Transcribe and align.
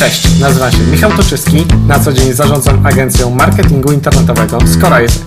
Cześć, 0.00 0.38
nazywam 0.38 0.72
się 0.72 0.78
Michał 0.78 1.12
Toczyski, 1.12 1.66
na 1.86 1.98
co 1.98 2.12
dzień 2.12 2.32
zarządzam 2.32 2.86
agencją 2.86 3.30
marketingu 3.30 3.92
internetowego 3.92 4.58
Scorise. 4.66 5.18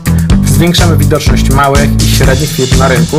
Zwiększamy 0.45 0.97
widoczność 0.97 1.49
małych 1.49 1.89
i 2.03 2.15
średnich 2.15 2.49
firm 2.49 2.79
na 2.79 2.87
rynku, 2.87 3.17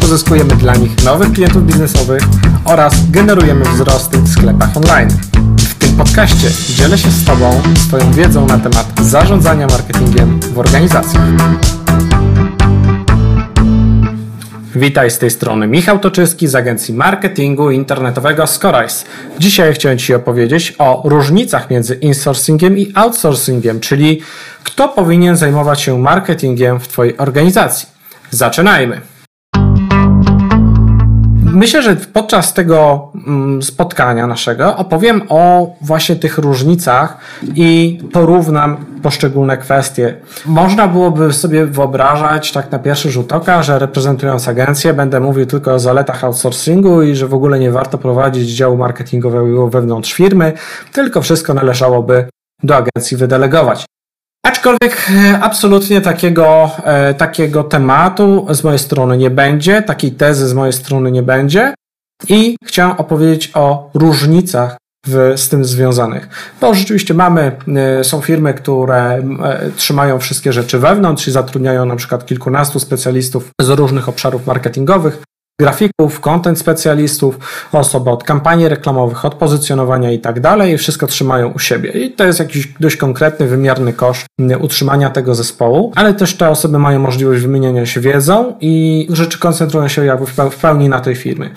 pozyskujemy 0.00 0.56
dla 0.56 0.74
nich 0.74 1.04
nowych 1.04 1.32
klientów 1.32 1.66
biznesowych 1.66 2.22
oraz 2.64 2.94
generujemy 3.10 3.64
wzrosty 3.64 4.18
w 4.18 4.28
sklepach 4.28 4.76
online. 4.76 5.08
W 5.58 5.74
tym 5.74 5.96
podcaście 5.96 6.50
dzielę 6.74 6.98
się 6.98 7.10
z 7.10 7.24
Tobą 7.24 7.62
swoją 7.86 8.12
wiedzą 8.12 8.46
na 8.46 8.58
temat 8.58 8.86
zarządzania 9.02 9.66
marketingiem 9.66 10.40
w 10.54 10.58
organizacjach. 10.58 11.22
Witaj 14.76 15.10
z 15.10 15.18
tej 15.18 15.30
strony 15.30 15.66
Michał 15.66 15.98
Toczyski 15.98 16.48
z 16.48 16.54
agencji 16.54 16.94
marketingu 16.94 17.70
internetowego 17.70 18.46
Scorice. 18.46 19.06
Dzisiaj 19.38 19.74
chciałem 19.74 19.98
Ci 19.98 20.14
opowiedzieć 20.14 20.74
o 20.78 21.02
różnicach 21.04 21.70
między 21.70 21.94
insourcingiem 21.94 22.78
i 22.78 22.92
outsourcingiem, 22.94 23.80
czyli 23.80 24.20
kto 24.64 24.88
powinien 24.88 25.36
zajmować 25.36 25.80
się 25.80 25.98
marketingiem 25.98 26.80
w 26.80 26.88
Twojej 26.88 27.16
organizacji. 27.18 27.88
Zaczynajmy! 28.30 29.00
Myślę, 31.56 31.82
że 31.82 31.96
podczas 31.96 32.54
tego 32.54 33.08
mm, 33.26 33.62
spotkania 33.62 34.26
naszego 34.26 34.76
opowiem 34.76 35.22
o 35.28 35.74
właśnie 35.80 36.16
tych 36.16 36.38
różnicach 36.38 37.18
i 37.54 37.98
porównam 38.12 38.76
poszczególne 39.06 39.56
kwestie. 39.56 40.14
Można 40.46 40.88
byłoby 40.88 41.32
sobie 41.32 41.66
wyobrażać 41.66 42.52
tak 42.52 42.72
na 42.72 42.78
pierwszy 42.78 43.10
rzut 43.10 43.32
oka, 43.32 43.62
że 43.62 43.78
reprezentując 43.78 44.48
agencję 44.48 44.94
będę 44.94 45.20
mówił 45.20 45.46
tylko 45.46 45.74
o 45.74 45.78
zaletach 45.78 46.24
outsourcingu 46.24 47.02
i 47.02 47.16
że 47.16 47.26
w 47.26 47.34
ogóle 47.34 47.58
nie 47.58 47.70
warto 47.70 47.98
prowadzić 47.98 48.48
działu 48.48 48.76
marketingowego 48.76 49.68
wewnątrz 49.68 50.12
firmy, 50.12 50.52
tylko 50.92 51.22
wszystko 51.22 51.54
należałoby 51.54 52.28
do 52.62 52.76
agencji 52.76 53.16
wydelegować. 53.16 53.86
Aczkolwiek 54.46 55.10
e, 55.10 55.38
absolutnie 55.42 56.00
takiego, 56.00 56.70
e, 56.84 57.14
takiego 57.14 57.64
tematu 57.64 58.46
z 58.50 58.64
mojej 58.64 58.78
strony 58.78 59.16
nie 59.16 59.30
będzie, 59.30 59.82
takiej 59.82 60.12
tezy 60.12 60.48
z 60.48 60.54
mojej 60.54 60.72
strony 60.72 61.12
nie 61.12 61.22
będzie 61.22 61.74
i 62.28 62.56
chciałem 62.64 62.92
opowiedzieć 62.92 63.50
o 63.54 63.90
różnicach 63.94 64.76
w, 65.06 65.32
z 65.36 65.48
tym 65.48 65.64
związanych. 65.64 66.28
Bo 66.60 66.74
rzeczywiście 66.74 67.14
mamy, 67.14 67.56
e, 67.76 68.04
są 68.04 68.20
firmy, 68.20 68.54
które 68.54 69.22
trzymają 69.76 70.18
wszystkie 70.18 70.52
rzeczy 70.52 70.78
wewnątrz 70.78 71.28
i 71.28 71.30
zatrudniają 71.30 71.84
na 71.84 71.96
przykład 71.96 72.26
kilkunastu 72.26 72.80
specjalistów 72.80 73.50
z 73.60 73.68
różnych 73.68 74.08
obszarów 74.08 74.46
marketingowych, 74.46 75.22
grafików, 75.60 76.20
content 76.20 76.58
specjalistów, 76.58 77.38
osoby 77.72 78.10
od 78.10 78.24
kampanii 78.24 78.68
reklamowych, 78.68 79.24
od 79.24 79.34
pozycjonowania 79.34 80.12
i 80.12 80.18
tak 80.18 80.40
dalej, 80.40 80.78
wszystko 80.78 81.06
trzymają 81.06 81.48
u 81.48 81.58
siebie. 81.58 81.90
I 81.90 82.10
to 82.10 82.24
jest 82.24 82.38
jakiś 82.38 82.68
dość 82.80 82.96
konkretny, 82.96 83.46
wymierny 83.46 83.92
koszt 83.92 84.26
utrzymania 84.60 85.10
tego 85.10 85.34
zespołu, 85.34 85.92
ale 85.94 86.14
też 86.14 86.36
te 86.36 86.50
osoby 86.50 86.78
mają 86.78 86.98
możliwość 86.98 87.42
wymieniania 87.42 87.86
się 87.86 88.00
wiedzą 88.00 88.54
i 88.60 89.06
rzeczy 89.10 89.38
koncentrują 89.38 89.88
się 89.88 90.04
jakby 90.04 90.26
w 90.50 90.56
pełni 90.56 90.88
na 90.88 91.00
tej 91.00 91.14
firmy. 91.14 91.50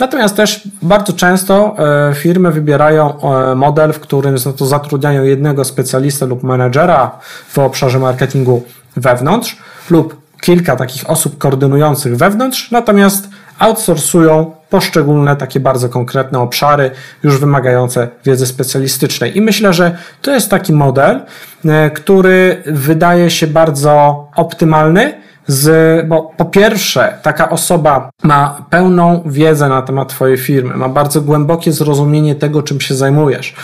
Natomiast 0.00 0.36
też 0.36 0.68
bardzo 0.82 1.12
często 1.12 1.76
e, 2.10 2.14
firmy 2.14 2.52
wybierają 2.52 3.20
e, 3.20 3.54
model, 3.54 3.92
w 3.92 4.00
którym 4.00 4.36
to 4.56 4.66
zatrudniają 4.66 5.24
jednego 5.24 5.64
specjalistę 5.64 6.26
lub 6.26 6.42
menedżera 6.42 7.18
w 7.48 7.58
obszarze 7.58 7.98
marketingu 7.98 8.62
wewnątrz 8.96 9.56
lub 9.90 10.25
kilka 10.46 10.76
takich 10.76 11.10
osób 11.10 11.38
koordynujących 11.38 12.16
wewnątrz, 12.16 12.70
natomiast 12.70 13.28
outsourcują 13.58 14.52
poszczególne 14.70 15.36
takie 15.36 15.60
bardzo 15.60 15.88
konkretne 15.88 16.38
obszary, 16.38 16.90
już 17.22 17.38
wymagające 17.38 18.08
wiedzy 18.24 18.46
specjalistycznej. 18.46 19.36
I 19.36 19.40
myślę, 19.40 19.72
że 19.72 19.98
to 20.22 20.30
jest 20.30 20.50
taki 20.50 20.72
model, 20.72 21.20
e, 21.64 21.90
który 21.90 22.62
wydaje 22.66 23.30
się 23.30 23.46
bardzo 23.46 24.26
optymalny 24.36 25.14
z, 25.46 26.06
bo 26.06 26.32
po 26.36 26.44
pierwsze, 26.44 27.18
taka 27.22 27.50
osoba 27.50 28.10
ma 28.22 28.66
pełną 28.70 29.22
wiedzę 29.26 29.68
na 29.68 29.82
temat 29.82 30.08
Twojej 30.08 30.38
firmy, 30.38 30.76
ma 30.76 30.88
bardzo 30.88 31.20
głębokie 31.20 31.72
zrozumienie 31.72 32.34
tego, 32.34 32.62
czym 32.62 32.80
się 32.80 32.94
zajmujesz. 32.94 33.54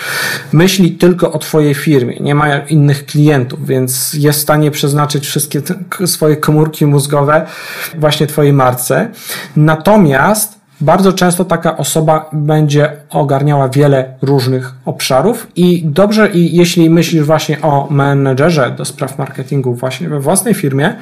Myśli 0.52 0.92
tylko 0.92 1.32
o 1.32 1.38
Twojej 1.38 1.74
firmie, 1.74 2.16
nie 2.20 2.34
ma 2.34 2.56
innych 2.58 3.06
klientów, 3.06 3.66
więc 3.66 4.14
jest 4.14 4.38
w 4.38 4.42
stanie 4.42 4.70
przeznaczyć 4.70 5.26
wszystkie 5.26 5.62
swoje 6.06 6.36
komórki 6.36 6.86
mózgowe 6.86 7.46
właśnie 7.98 8.26
Twojej 8.26 8.52
marce. 8.52 9.08
Natomiast 9.56 10.61
bardzo 10.82 11.12
często 11.12 11.44
taka 11.44 11.76
osoba 11.76 12.30
będzie 12.32 12.92
ogarniała 13.10 13.68
wiele 13.68 14.14
różnych 14.22 14.74
obszarów 14.84 15.46
i 15.56 15.82
dobrze, 15.84 16.30
i 16.30 16.56
jeśli 16.56 16.90
myślisz 16.90 17.22
właśnie 17.22 17.62
o 17.62 17.86
menedżerze 17.90 18.70
do 18.70 18.84
spraw 18.84 19.18
marketingu 19.18 19.74
właśnie 19.74 20.08
we 20.08 20.20
własnej 20.20 20.54
firmie, 20.54 20.94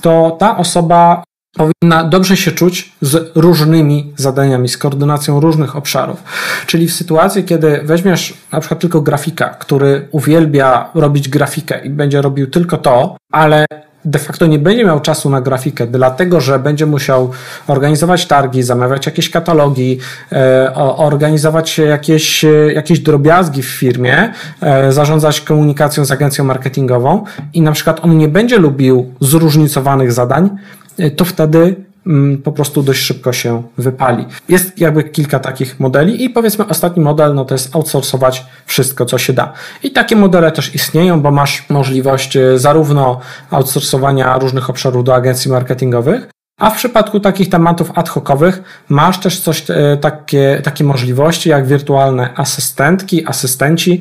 to 0.00 0.36
ta 0.38 0.56
osoba 0.56 1.22
powinna 1.56 2.04
dobrze 2.04 2.36
się 2.36 2.52
czuć 2.52 2.92
z 3.00 3.32
różnymi 3.34 4.12
zadaniami, 4.16 4.68
z 4.68 4.78
koordynacją 4.78 5.40
różnych 5.40 5.76
obszarów. 5.76 6.22
Czyli 6.66 6.88
w 6.88 6.92
sytuacji, 6.92 7.44
kiedy 7.44 7.80
weźmiesz 7.84 8.34
na 8.52 8.60
przykład 8.60 8.80
tylko 8.80 9.00
grafika, 9.00 9.48
który 9.48 10.08
uwielbia 10.10 10.90
robić 10.94 11.28
grafikę 11.28 11.84
i 11.84 11.90
będzie 11.90 12.22
robił 12.22 12.46
tylko 12.46 12.78
to, 12.78 13.16
ale 13.32 13.66
de 14.04 14.18
facto 14.18 14.46
nie 14.46 14.58
będzie 14.58 14.84
miał 14.84 15.00
czasu 15.00 15.30
na 15.30 15.40
grafikę, 15.40 15.86
dlatego 15.86 16.40
że 16.40 16.58
będzie 16.58 16.86
musiał 16.86 17.30
organizować 17.66 18.26
targi, 18.26 18.62
zamawiać 18.62 19.06
jakieś 19.06 19.30
katalogi, 19.30 19.98
e, 20.32 20.74
organizować 20.96 21.78
jakieś, 21.78 22.44
jakieś 22.74 23.00
drobiazgi 23.00 23.62
w 23.62 23.68
firmie, 23.68 24.32
e, 24.60 24.92
zarządzać 24.92 25.40
komunikacją 25.40 26.04
z 26.04 26.10
agencją 26.10 26.44
marketingową 26.44 27.24
i 27.54 27.62
na 27.62 27.72
przykład 27.72 28.00
on 28.04 28.18
nie 28.18 28.28
będzie 28.28 28.58
lubił 28.58 29.14
zróżnicowanych 29.20 30.12
zadań, 30.12 30.44
e, 30.44 30.79
to 31.16 31.24
wtedy 31.24 31.76
Mm, 32.06 32.42
po 32.42 32.52
prostu 32.52 32.82
dość 32.82 33.00
szybko 33.00 33.32
się 33.32 33.62
wypali. 33.78 34.26
Jest 34.48 34.80
jakby 34.80 35.04
kilka 35.04 35.38
takich 35.38 35.80
modeli 35.80 36.24
i 36.24 36.30
powiedzmy 36.30 36.66
ostatni 36.66 37.02
model 37.02 37.34
no 37.34 37.44
to 37.44 37.54
jest 37.54 37.76
outsourcować 37.76 38.46
wszystko, 38.66 39.04
co 39.04 39.18
się 39.18 39.32
da. 39.32 39.52
I 39.82 39.90
takie 39.90 40.16
modele 40.16 40.52
też 40.52 40.74
istnieją, 40.74 41.20
bo 41.20 41.30
masz 41.30 41.70
możliwość 41.70 42.36
e, 42.36 42.58
zarówno 42.58 43.20
outsourcowania 43.50 44.38
różnych 44.38 44.70
obszarów 44.70 45.04
do 45.04 45.14
agencji 45.14 45.50
marketingowych, 45.50 46.30
a 46.60 46.70
w 46.70 46.76
przypadku 46.76 47.20
takich 47.20 47.48
tematów 47.48 47.90
ad 47.94 48.08
hocowych 48.08 48.62
masz 48.88 49.18
też 49.18 49.40
coś, 49.40 49.70
e, 49.70 49.96
takie, 50.00 50.60
takie 50.64 50.84
możliwości 50.84 51.48
jak 51.48 51.66
wirtualne 51.66 52.30
asystentki, 52.36 53.26
asystenci, 53.26 54.00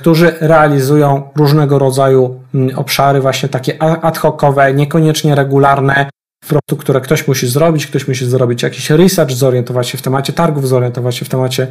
którzy 0.00 0.34
realizują 0.40 1.30
różnego 1.36 1.78
rodzaju 1.78 2.40
mm, 2.54 2.78
obszary, 2.78 3.20
właśnie 3.20 3.48
takie 3.48 3.82
ad 3.82 4.18
hocowe, 4.18 4.74
niekoniecznie 4.74 5.34
regularne, 5.34 6.06
prostu, 6.46 6.76
które 6.76 7.00
ktoś 7.00 7.28
musi 7.28 7.46
zrobić, 7.46 7.86
ktoś 7.86 8.08
musi 8.08 8.26
zrobić 8.26 8.62
jakiś 8.62 8.90
research, 8.90 9.32
zorientować 9.32 9.88
się 9.88 9.98
w 9.98 10.02
temacie 10.02 10.32
targów, 10.32 10.68
zorientować 10.68 11.16
się 11.16 11.24
w 11.24 11.28
temacie 11.28 11.66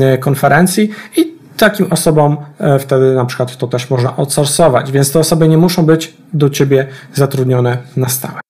e, 0.00 0.18
konferencji 0.18 0.90
i 1.16 1.32
takim 1.56 1.92
osobom 1.92 2.36
e, 2.58 2.78
wtedy 2.78 3.14
na 3.14 3.24
przykład 3.24 3.56
to 3.56 3.66
też 3.66 3.90
można 3.90 4.16
outsourcować, 4.16 4.92
więc 4.92 5.12
te 5.12 5.18
osoby 5.18 5.48
nie 5.48 5.58
muszą 5.58 5.86
być 5.86 6.14
do 6.32 6.50
ciebie 6.50 6.86
zatrudnione 7.14 7.78
na 7.96 8.08
stałe. 8.08 8.40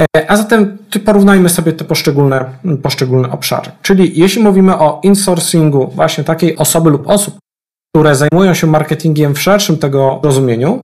E, 0.00 0.30
a 0.30 0.36
zatem 0.36 0.78
porównajmy 1.04 1.48
sobie 1.48 1.72
te 1.72 1.84
poszczególne, 1.84 2.44
poszczególne 2.82 3.30
obszary. 3.30 3.70
Czyli 3.82 4.18
jeśli 4.20 4.42
mówimy 4.42 4.78
o 4.78 5.00
insourcingu 5.02 5.90
właśnie 5.94 6.24
takiej 6.24 6.56
osoby 6.56 6.90
lub 6.90 7.08
osób, 7.08 7.38
które 7.94 8.14
zajmują 8.14 8.54
się 8.54 8.66
marketingiem 8.66 9.34
w 9.34 9.40
szerszym 9.40 9.78
tego 9.78 10.20
rozumieniu, 10.22 10.80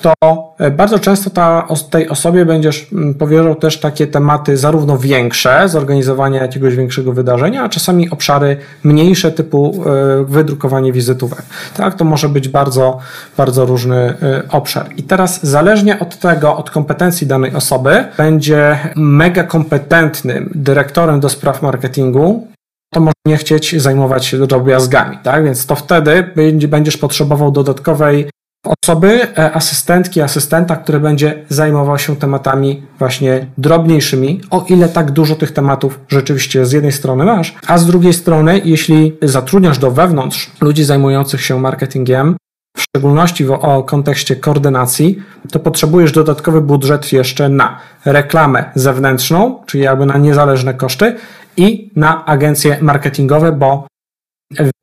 to 0.00 0.14
e, 0.58 0.70
bardzo 0.70 0.98
często 0.98 1.30
ta, 1.30 1.68
tej 1.90 2.08
osobie 2.08 2.44
będziesz 2.44 2.92
mm, 2.92 3.14
powierzał 3.14 3.54
też 3.54 3.80
takie 3.80 4.06
tematy 4.06 4.56
zarówno 4.56 4.98
większe, 4.98 5.68
zorganizowanie 5.68 6.38
jakiegoś 6.38 6.76
większego 6.76 7.12
wydarzenia, 7.12 7.62
a 7.62 7.68
czasami 7.68 8.10
obszary 8.10 8.56
mniejsze 8.84 9.32
typu 9.32 9.84
e, 9.86 10.24
wydrukowanie 10.24 10.92
wizytówek. 10.92 11.42
Tak, 11.76 11.94
to 11.94 12.04
może 12.04 12.28
być 12.28 12.48
bardzo, 12.48 12.98
bardzo 13.36 13.66
różny 13.66 13.96
e, 13.96 14.42
obszar. 14.50 14.86
I 14.96 15.02
teraz 15.02 15.46
zależnie 15.46 15.98
od 15.98 16.18
tego, 16.18 16.56
od 16.56 16.70
kompetencji 16.70 17.26
danej 17.26 17.54
osoby, 17.54 18.04
będzie 18.18 18.78
mega 18.96 19.44
kompetentnym 19.44 20.50
dyrektorem 20.54 21.20
do 21.20 21.28
spraw 21.28 21.62
marketingu, 21.62 22.48
to 22.94 23.00
może 23.00 23.12
nie 23.26 23.36
chcieć 23.36 23.82
zajmować 23.82 24.26
się 24.26 24.46
drobiazgami, 24.46 25.18
tak? 25.22 25.44
Więc 25.44 25.66
to 25.66 25.74
wtedy 25.74 26.30
będziesz 26.68 26.96
potrzebował 26.96 27.50
dodatkowej 27.50 28.28
osoby, 28.66 29.38
e, 29.38 29.52
asystentki, 29.52 30.20
asystenta, 30.20 30.76
który 30.76 31.00
będzie 31.00 31.44
zajmował 31.48 31.98
się 31.98 32.16
tematami 32.16 32.82
właśnie 32.98 33.46
drobniejszymi, 33.58 34.40
o 34.50 34.64
ile 34.68 34.88
tak 34.88 35.10
dużo 35.10 35.36
tych 35.36 35.52
tematów 35.52 36.00
rzeczywiście 36.08 36.66
z 36.66 36.72
jednej 36.72 36.92
strony 36.92 37.24
masz, 37.24 37.54
a 37.66 37.78
z 37.78 37.86
drugiej 37.86 38.12
strony, 38.12 38.60
jeśli 38.64 39.18
zatrudniasz 39.22 39.78
do 39.78 39.90
wewnątrz 39.90 40.50
ludzi 40.60 40.84
zajmujących 40.84 41.42
się 41.42 41.60
marketingiem, 41.60 42.36
w 42.76 42.82
szczególności 42.82 43.44
w 43.44 43.52
o 43.52 43.82
kontekście 43.82 44.36
koordynacji, 44.36 45.22
to 45.52 45.60
potrzebujesz 45.60 46.12
dodatkowy 46.12 46.60
budżet 46.60 47.12
jeszcze 47.12 47.48
na 47.48 47.78
reklamę 48.04 48.64
zewnętrzną, 48.74 49.62
czyli 49.66 49.84
jakby 49.84 50.06
na 50.06 50.18
niezależne 50.18 50.74
koszty 50.74 51.16
i 51.56 51.90
na 51.96 52.24
agencje 52.24 52.78
marketingowe, 52.80 53.52
bo 53.52 53.86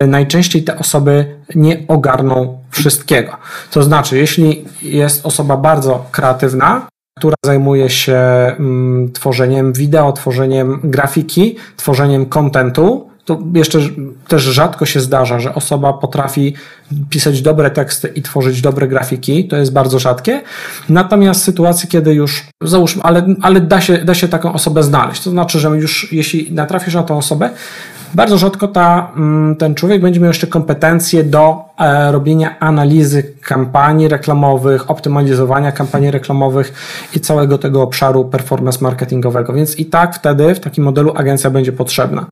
najczęściej 0.02 0.64
te 0.64 0.80
osoby 0.80 1.36
nie 1.56 1.84
ogarną 1.88 2.58
wszystkiego. 2.72 3.38
To 3.72 3.84
znaczy, 3.84 4.18
jeśli 4.18 4.66
jest 4.82 5.26
osoba 5.26 5.58
bardzo 5.58 6.06
kreatywna, 6.12 6.88
która 7.18 7.36
zajmuje 7.46 7.90
się 7.90 8.18
mm, 8.18 9.12
tworzeniem 9.12 9.74
wideo, 9.74 10.12
tworzeniem 10.12 10.80
grafiki, 10.84 11.56
tworzeniem 11.78 12.26
kontentu, 12.26 13.10
to 13.26 13.40
jeszcze 13.54 13.80
też 14.28 14.44
rzadko 14.44 14.86
się 14.86 15.00
zdarza, 15.00 15.40
że 15.40 15.56
osoba 15.56 15.94
potrafi 15.94 16.54
pisać 17.10 17.42
dobre 17.42 17.72
teksty 17.72 18.08
i 18.08 18.22
tworzyć 18.22 18.62
dobre 18.62 18.88
grafiki, 18.88 19.48
to 19.48 19.58
jest 19.58 19.74
bardzo 19.74 20.00
rzadkie. 20.00 20.42
Natomiast 20.90 21.44
sytuacje, 21.44 21.90
kiedy 21.90 22.14
już, 22.14 22.46
załóżmy, 22.64 23.04
ale, 23.04 23.36
ale 23.42 23.62
da, 23.62 23.82
się, 23.82 23.98
da 23.98 24.14
się 24.14 24.28
taką 24.28 24.54
osobę 24.54 24.84
znaleźć, 24.84 25.24
to 25.24 25.30
znaczy, 25.30 25.60
że 25.60 25.70
już 25.70 26.14
jeśli 26.14 26.52
natrafisz 26.52 26.94
na 26.94 27.04
tą 27.04 27.18
osobę, 27.18 27.50
bardzo 28.16 28.38
rzadko 28.38 28.68
ta, 28.68 29.12
mm, 29.16 29.56
ten 29.56 29.76
człowiek 29.76 30.02
będzie 30.02 30.20
miał 30.20 30.28
jeszcze 30.28 30.48
kompetencje 30.48 31.24
do 31.24 31.66
e, 31.80 32.12
robienia 32.12 32.60
analizy 32.60 33.24
kampanii 33.42 34.08
reklamowych, 34.08 34.92
optymalizowania 34.92 35.72
kampanii 35.72 36.12
reklamowych 36.12 36.74
i 37.16 37.20
całego 37.20 37.58
tego 37.58 37.82
obszaru 37.82 38.26
performance 38.26 38.80
marketingowego. 38.82 39.54
Więc 39.54 39.80
i 39.80 39.86
tak 39.86 40.16
wtedy 40.16 40.56
w 40.56 40.60
takim 40.60 40.84
modelu 40.84 41.14
agencja 41.16 41.50
będzie 41.50 41.72
potrzebna. 41.72 42.26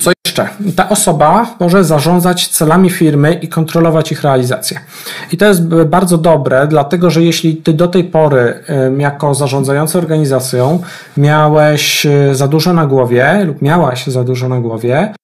Co 0.00 0.10
jeszcze? 0.26 0.48
Ta 0.76 0.88
osoba 0.88 1.56
może 1.60 1.84
zarządzać 1.84 2.48
celami 2.48 2.90
firmy 2.90 3.34
i 3.34 3.48
kontrolować 3.48 4.12
ich 4.12 4.22
realizację. 4.22 4.80
I 5.32 5.36
to 5.36 5.46
jest 5.46 5.68
bardzo 5.68 6.18
dobre, 6.18 6.66
dlatego 6.66 7.10
że 7.10 7.22
jeśli 7.22 7.56
ty 7.56 7.72
do 7.72 7.88
tej 7.88 8.04
pory 8.04 8.64
jako 8.98 9.34
zarządzający 9.34 9.98
organizacją 9.98 10.82
miałeś 11.16 12.06
e, 12.06 12.34
za 12.34 12.48
dużo 12.48 12.72
na 12.72 12.86
głowie 12.86 13.44
lub 13.44 13.62
miałaś 13.62 14.06
za 14.06 14.24
dużo 14.24 14.48
na 14.48 14.60
głowie, 14.60 15.14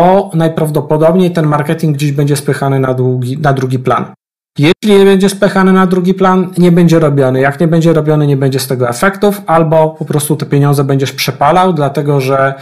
to 0.00 0.30
najprawdopodobniej 0.34 1.30
ten 1.30 1.46
marketing 1.46 1.96
gdzieś 1.96 2.12
będzie 2.12 2.36
spychany 2.36 2.80
na, 2.80 2.94
długi, 2.94 3.38
na 3.38 3.52
drugi 3.52 3.78
plan. 3.78 4.14
Jeśli 4.58 4.98
nie 4.98 5.04
będzie 5.04 5.28
spychany 5.28 5.72
na 5.72 5.86
drugi 5.86 6.14
plan, 6.14 6.50
nie 6.58 6.72
będzie 6.72 6.98
robiony. 6.98 7.40
Jak 7.40 7.60
nie 7.60 7.68
będzie 7.68 7.92
robiony, 7.92 8.26
nie 8.26 8.36
będzie 8.36 8.58
z 8.58 8.66
tego 8.66 8.88
efektów, 8.88 9.42
albo 9.46 9.90
po 9.90 10.04
prostu 10.04 10.36
te 10.36 10.46
pieniądze 10.46 10.84
będziesz 10.84 11.12
przepalał, 11.12 11.72
dlatego 11.72 12.20
że 12.20 12.54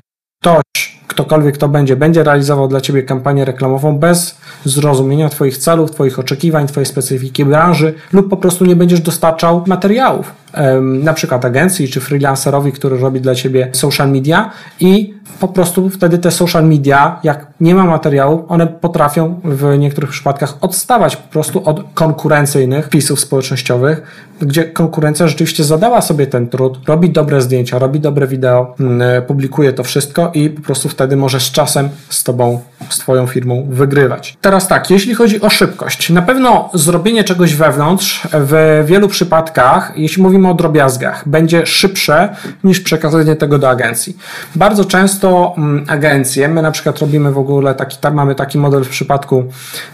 ktoś, 0.43 0.63
ktokolwiek 1.07 1.57
to 1.57 1.69
będzie, 1.69 1.97
będzie 1.97 2.25
realizował 2.25 2.69
dla 2.69 2.81
Ciebie 2.81 3.03
kampanię 3.03 3.45
reklamową 3.45 3.99
bez 3.99 4.39
zrozumienia 4.65 5.29
Twoich 5.29 5.59
celów, 5.59 5.91
Twoich 5.91 6.19
oczekiwań, 6.19 6.67
Twojej 6.67 6.87
specyfiki 6.87 7.45
branży 7.45 7.95
lub 8.13 8.29
po 8.29 8.37
prostu 8.37 8.65
nie 8.65 8.77
będziesz 8.77 9.01
dostarczał 9.01 9.65
materiałów, 9.67 10.35
na 10.81 11.13
przykład 11.13 11.45
agencji 11.45 11.89
czy 11.89 12.01
freelancerowi, 12.01 12.73
który 12.73 12.99
robi 12.99 13.21
dla 13.21 13.35
Ciebie 13.35 13.71
social 13.73 14.11
media 14.11 14.51
i 14.81 15.15
po 15.41 15.49
prostu 15.49 15.91
wtedy 15.91 16.19
te 16.19 16.31
social 16.31 16.69
media, 16.69 17.21
jak 17.23 17.47
nie 17.61 17.75
ma 17.75 17.85
materiału, 17.85 18.45
one 18.49 18.67
potrafią 18.67 19.41
w 19.45 19.79
niektórych 19.79 20.11
przypadkach 20.11 20.55
odstawać 20.61 21.17
po 21.17 21.29
prostu 21.29 21.69
od 21.69 21.85
konkurencyjnych 21.95 22.87
wpisów 22.87 23.21
społecznościowych, 23.21 24.03
gdzie 24.43 24.65
konkurencja 24.65 25.29
rzeczywiście 25.29 25.65
zadała 25.65 26.01
sobie 26.01 26.27
ten 26.27 26.49
trud, 26.49 26.79
robi 26.89 27.11
dobre 27.11 27.41
zdjęcia, 27.41 27.79
robi 27.79 28.01
dobre 28.01 28.27
wideo, 28.27 28.75
mm, 28.81 29.23
publikuje 29.23 29.73
to 29.73 29.85
wszystko 29.85 30.31
i 30.35 30.51
po 30.51 30.63
prostu 30.63 30.89
wtedy 30.89 31.17
może 31.17 31.41
z 31.41 31.51
czasem 31.51 31.89
z 32.09 32.25
Tobą, 32.25 32.61
z 32.89 32.99
Twoją 32.99 33.27
firmą 33.27 33.67
wygrywać. 33.71 34.37
Teraz 34.41 34.69
tak, 34.69 34.91
jeśli 34.91 35.15
chodzi 35.15 35.41
o 35.41 35.51
szybkość, 35.51 36.11
na 36.11 36.23
pewno 36.23 36.71
zrobienie 36.75 37.25
czegoś 37.25 37.55
wewnątrz 37.55 38.29
w 38.35 38.83
wielu 38.87 39.09
przypadkach, 39.09 39.93
jeśli 39.97 40.23
mówimy 40.23 40.51
o 40.51 40.55
drobiazgach, 40.55 41.29
będzie 41.29 41.67
szybsze 41.67 42.37
niż 42.65 42.81
przekazanie 42.81 43.37
tego 43.37 43.59
do 43.59 43.71
agencji. 43.71 44.17
Bardzo 44.57 44.85
często 44.85 45.22
mm, 45.29 45.85
agencje, 45.89 46.49
my 46.49 46.63
na 46.63 46.71
przykład 46.71 46.99
robimy 46.99 47.33
w 47.33 47.39
ogóle 47.39 47.75
taki, 47.75 47.97
mamy 48.13 48.35
taki 48.35 48.59
model 48.59 48.85
w 48.85 48.89
przypadku 48.89 49.45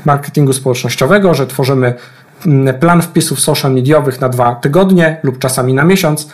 marketingu 0.04 0.52
społecznościowego, 0.52 1.34
że 1.34 1.46
tworzymy 1.46 1.94
mm, 2.46 2.74
plan 2.78 3.02
wpisów 3.02 3.40
social 3.40 3.74
mediowych 3.74 4.20
na 4.20 4.28
dwa 4.28 4.54
tygodnie 4.54 5.20
lub 5.22 5.38
czasami 5.38 5.74
na 5.74 5.84
miesiąc. 5.84 6.30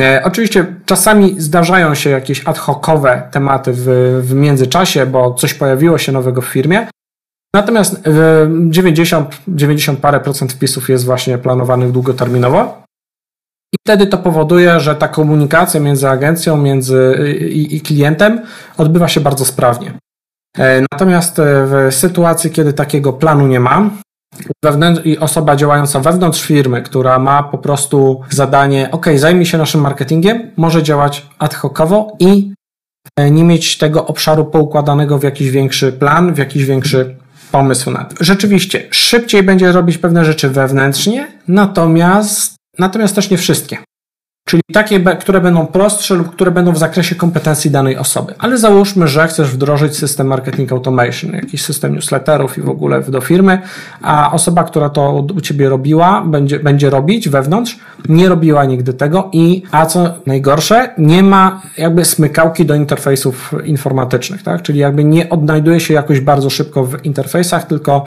E, 0.00 0.22
oczywiście 0.24 0.66
czasami 0.86 1.40
zdarzają 1.40 1.94
się 1.94 2.10
jakieś 2.10 2.46
ad 2.46 2.58
hocowe 2.58 3.22
tematy 3.30 3.72
w, 3.74 3.84
w 4.22 4.34
międzyczasie, 4.34 5.06
bo 5.06 5.34
coś 5.34 5.54
pojawiło 5.54 5.98
się 5.98 6.12
nowego 6.12 6.40
w 6.42 6.46
firmie. 6.46 6.86
Natomiast 7.54 8.02
90, 8.70 9.36
90 9.48 9.98
parę 10.00 10.20
procent 10.20 10.52
wpisów 10.52 10.88
jest 10.88 11.04
właśnie 11.04 11.38
planowanych 11.38 11.92
długoterminowo. 11.92 12.87
I 13.74 13.76
wtedy 13.84 14.06
to 14.06 14.18
powoduje, 14.18 14.80
że 14.80 14.94
ta 14.94 15.08
komunikacja 15.08 15.80
między 15.80 16.08
agencją 16.08 16.56
między, 16.56 17.18
i, 17.50 17.76
i 17.76 17.80
klientem 17.80 18.40
odbywa 18.76 19.08
się 19.08 19.20
bardzo 19.20 19.44
sprawnie. 19.44 19.92
E, 20.58 20.80
natomiast 20.92 21.38
e, 21.38 21.42
w 21.66 21.94
sytuacji, 21.94 22.50
kiedy 22.50 22.72
takiego 22.72 23.12
planu 23.12 23.46
nie 23.46 23.60
ma, 23.60 23.90
i 25.04 25.18
osoba 25.18 25.56
działająca 25.56 26.00
wewnątrz 26.00 26.42
firmy, 26.42 26.82
która 26.82 27.18
ma 27.18 27.42
po 27.42 27.58
prostu 27.58 28.20
zadanie, 28.30 28.88
OK, 28.90 29.06
zajmij 29.16 29.46
się 29.46 29.58
naszym 29.58 29.80
marketingiem, 29.80 30.50
może 30.56 30.82
działać 30.82 31.26
ad 31.38 31.54
hocowo 31.54 32.16
i 32.18 32.52
e, 33.18 33.30
nie 33.30 33.44
mieć 33.44 33.78
tego 33.78 34.06
obszaru 34.06 34.44
poukładanego 34.44 35.18
w 35.18 35.22
jakiś 35.22 35.50
większy 35.50 35.92
plan, 35.92 36.34
w 36.34 36.38
jakiś 36.38 36.64
większy 36.64 37.16
pomysł 37.52 37.90
na 37.90 38.04
to. 38.04 38.16
Rzeczywiście, 38.20 38.88
szybciej 38.90 39.42
będzie 39.42 39.72
robić 39.72 39.98
pewne 39.98 40.24
rzeczy 40.24 40.48
wewnętrznie, 40.48 41.28
natomiast 41.48 42.57
Natomiast 42.78 43.14
też 43.14 43.30
nie 43.30 43.38
wszystkie. 43.38 43.78
Czyli 44.48 44.62
takie, 44.72 45.00
które 45.00 45.40
będą 45.40 45.66
prostsze 45.66 46.14
lub 46.14 46.30
które 46.30 46.50
będą 46.50 46.72
w 46.72 46.78
zakresie 46.78 47.14
kompetencji 47.14 47.70
danej 47.70 47.96
osoby. 47.96 48.34
Ale 48.38 48.58
załóżmy, 48.58 49.08
że 49.08 49.28
chcesz 49.28 49.50
wdrożyć 49.50 49.96
system 49.96 50.26
marketing 50.26 50.72
automation, 50.72 51.32
jakiś 51.32 51.62
system 51.62 51.94
newsletterów 51.94 52.58
i 52.58 52.60
w 52.60 52.68
ogóle 52.68 53.02
do 53.02 53.20
firmy, 53.20 53.58
a 54.02 54.32
osoba, 54.32 54.64
która 54.64 54.88
to 54.88 55.26
u 55.36 55.40
ciebie 55.40 55.68
robiła, 55.68 56.22
będzie, 56.26 56.60
będzie 56.60 56.90
robić 56.90 57.28
wewnątrz, 57.28 57.78
nie 58.08 58.28
robiła 58.28 58.64
nigdy 58.64 58.92
tego 58.92 59.30
i, 59.32 59.62
a 59.70 59.86
co 59.86 60.14
najgorsze, 60.26 60.90
nie 60.98 61.22
ma 61.22 61.62
jakby 61.78 62.04
smykałki 62.04 62.66
do 62.66 62.74
interfejsów 62.74 63.54
informatycznych, 63.64 64.42
tak? 64.42 64.62
Czyli 64.62 64.78
jakby 64.78 65.04
nie 65.04 65.28
odnajduje 65.30 65.80
się 65.80 65.94
jakoś 65.94 66.20
bardzo 66.20 66.50
szybko 66.50 66.84
w 66.84 67.04
interfejsach, 67.04 67.66
tylko 67.66 68.04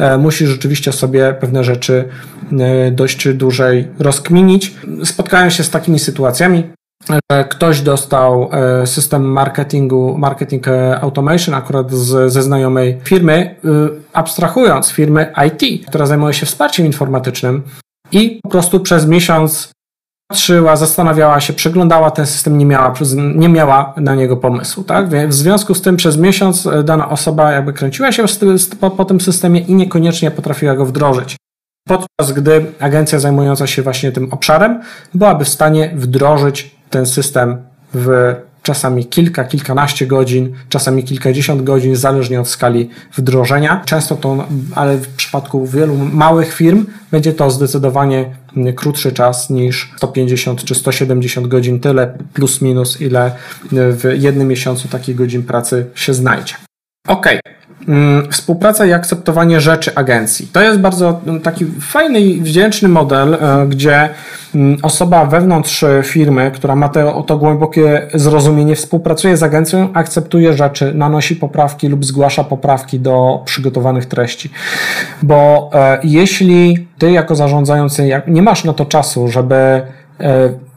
e, 0.00 0.30
rzeczywiście 0.30 0.92
sobie 0.92 1.34
pewne 1.40 1.64
rzeczy 1.64 2.04
e, 2.52 2.90
dość 2.90 3.28
dłużej 3.28 3.88
rozkminić. 3.98 4.74
Spotkałem 5.04 5.50
się 5.50 5.64
z 5.64 5.70
takimi 5.80 5.98
sytuacjami, 5.98 6.64
że 7.10 7.44
ktoś 7.44 7.80
dostał 7.80 8.50
e, 8.52 8.86
system 8.86 9.32
marketingu, 9.32 10.18
marketing 10.18 10.68
e, 10.68 11.00
automation 11.00 11.54
akurat 11.54 11.92
z, 11.92 12.32
ze 12.32 12.42
znajomej 12.42 12.98
firmy, 13.04 13.34
e, 13.34 13.68
abstrahując 14.12 14.90
firmy 14.90 15.32
IT, 15.46 15.86
która 15.86 16.06
zajmuje 16.06 16.34
się 16.34 16.46
wsparciem 16.46 16.86
informatycznym 16.86 17.62
i 18.12 18.40
po 18.42 18.48
prostu 18.48 18.80
przez 18.80 19.06
miesiąc 19.06 19.72
patrzyła, 20.30 20.76
zastanawiała 20.76 21.40
się, 21.40 21.52
przeglądała 21.52 22.10
ten 22.10 22.26
system, 22.26 22.58
nie 22.58 22.66
miała, 22.66 22.94
nie 23.34 23.48
miała 23.48 23.94
na 23.96 24.14
niego 24.14 24.36
pomysłu. 24.36 24.84
Tak? 24.84 25.08
W 25.28 25.34
związku 25.34 25.74
z 25.74 25.82
tym 25.82 25.96
przez 25.96 26.16
miesiąc 26.16 26.68
dana 26.84 27.08
osoba 27.08 27.52
jakby 27.52 27.72
kręciła 27.72 28.12
się 28.12 28.24
po, 28.80 28.90
po 28.90 29.04
tym 29.04 29.20
systemie 29.20 29.60
i 29.60 29.74
niekoniecznie 29.74 30.30
potrafiła 30.30 30.74
go 30.74 30.86
wdrożyć 30.86 31.36
podczas 31.88 32.32
gdy 32.34 32.66
agencja 32.80 33.18
zajmująca 33.18 33.66
się 33.66 33.82
właśnie 33.82 34.12
tym 34.12 34.32
obszarem 34.32 34.80
byłaby 35.14 35.44
w 35.44 35.48
stanie 35.48 35.92
wdrożyć 35.94 36.76
ten 36.90 37.06
system 37.06 37.56
w 37.94 38.34
czasami 38.62 39.06
kilka, 39.06 39.44
kilkanaście 39.44 40.06
godzin, 40.06 40.52
czasami 40.68 41.04
kilkadziesiąt 41.04 41.62
godzin, 41.62 41.96
zależnie 41.96 42.40
od 42.40 42.48
skali 42.48 42.90
wdrożenia. 43.16 43.82
Często 43.84 44.16
to, 44.16 44.46
ale 44.74 44.96
w 44.96 45.08
przypadku 45.08 45.66
wielu 45.66 45.96
małych 45.96 46.54
firm 46.54 46.86
będzie 47.10 47.32
to 47.32 47.50
zdecydowanie 47.50 48.36
krótszy 48.76 49.12
czas 49.12 49.50
niż 49.50 49.92
150 49.96 50.64
czy 50.64 50.74
170 50.74 51.46
godzin, 51.46 51.80
tyle 51.80 52.18
plus 52.34 52.62
minus, 52.62 53.00
ile 53.00 53.32
w 53.72 54.10
jednym 54.18 54.48
miesiącu 54.48 54.88
takich 54.88 55.16
godzin 55.16 55.42
pracy 55.42 55.86
się 55.94 56.14
znajdzie. 56.14 56.54
Ok, 57.08 57.28
współpraca 58.30 58.86
i 58.86 58.92
akceptowanie 58.92 59.60
rzeczy 59.60 59.94
agencji. 59.94 60.48
To 60.52 60.62
jest 60.62 60.80
bardzo 60.80 61.20
mm, 61.26 61.40
taki 61.40 61.66
fajny 61.80 62.20
i 62.20 62.40
wdzięczny 62.40 62.88
model, 62.88 63.34
e, 63.34 63.66
gdzie 63.68 64.08
mm, 64.54 64.78
osoba 64.82 65.26
wewnątrz 65.26 65.84
firmy, 66.02 66.50
która 66.54 66.76
ma 66.76 66.88
to, 66.88 67.22
to 67.22 67.36
głębokie 67.36 68.08
zrozumienie, 68.14 68.76
współpracuje 68.76 69.36
z 69.36 69.42
agencją, 69.42 69.88
akceptuje 69.94 70.52
rzeczy, 70.52 70.94
nanosi 70.94 71.36
poprawki 71.36 71.88
lub 71.88 72.04
zgłasza 72.04 72.44
poprawki 72.44 73.00
do 73.00 73.42
przygotowanych 73.44 74.06
treści. 74.06 74.50
Bo 75.22 75.70
e, 75.74 75.98
jeśli 76.04 76.88
ty 76.98 77.10
jako 77.10 77.34
zarządzający 77.34 78.22
nie 78.26 78.42
masz 78.42 78.64
na 78.64 78.72
to 78.72 78.84
czasu, 78.84 79.28
żeby 79.28 79.54
e, 79.54 79.82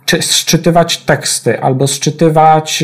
czy 0.05 0.21
sczytywać 0.21 0.97
teksty 0.97 1.61
albo 1.61 1.87
sczytywać 1.87 2.83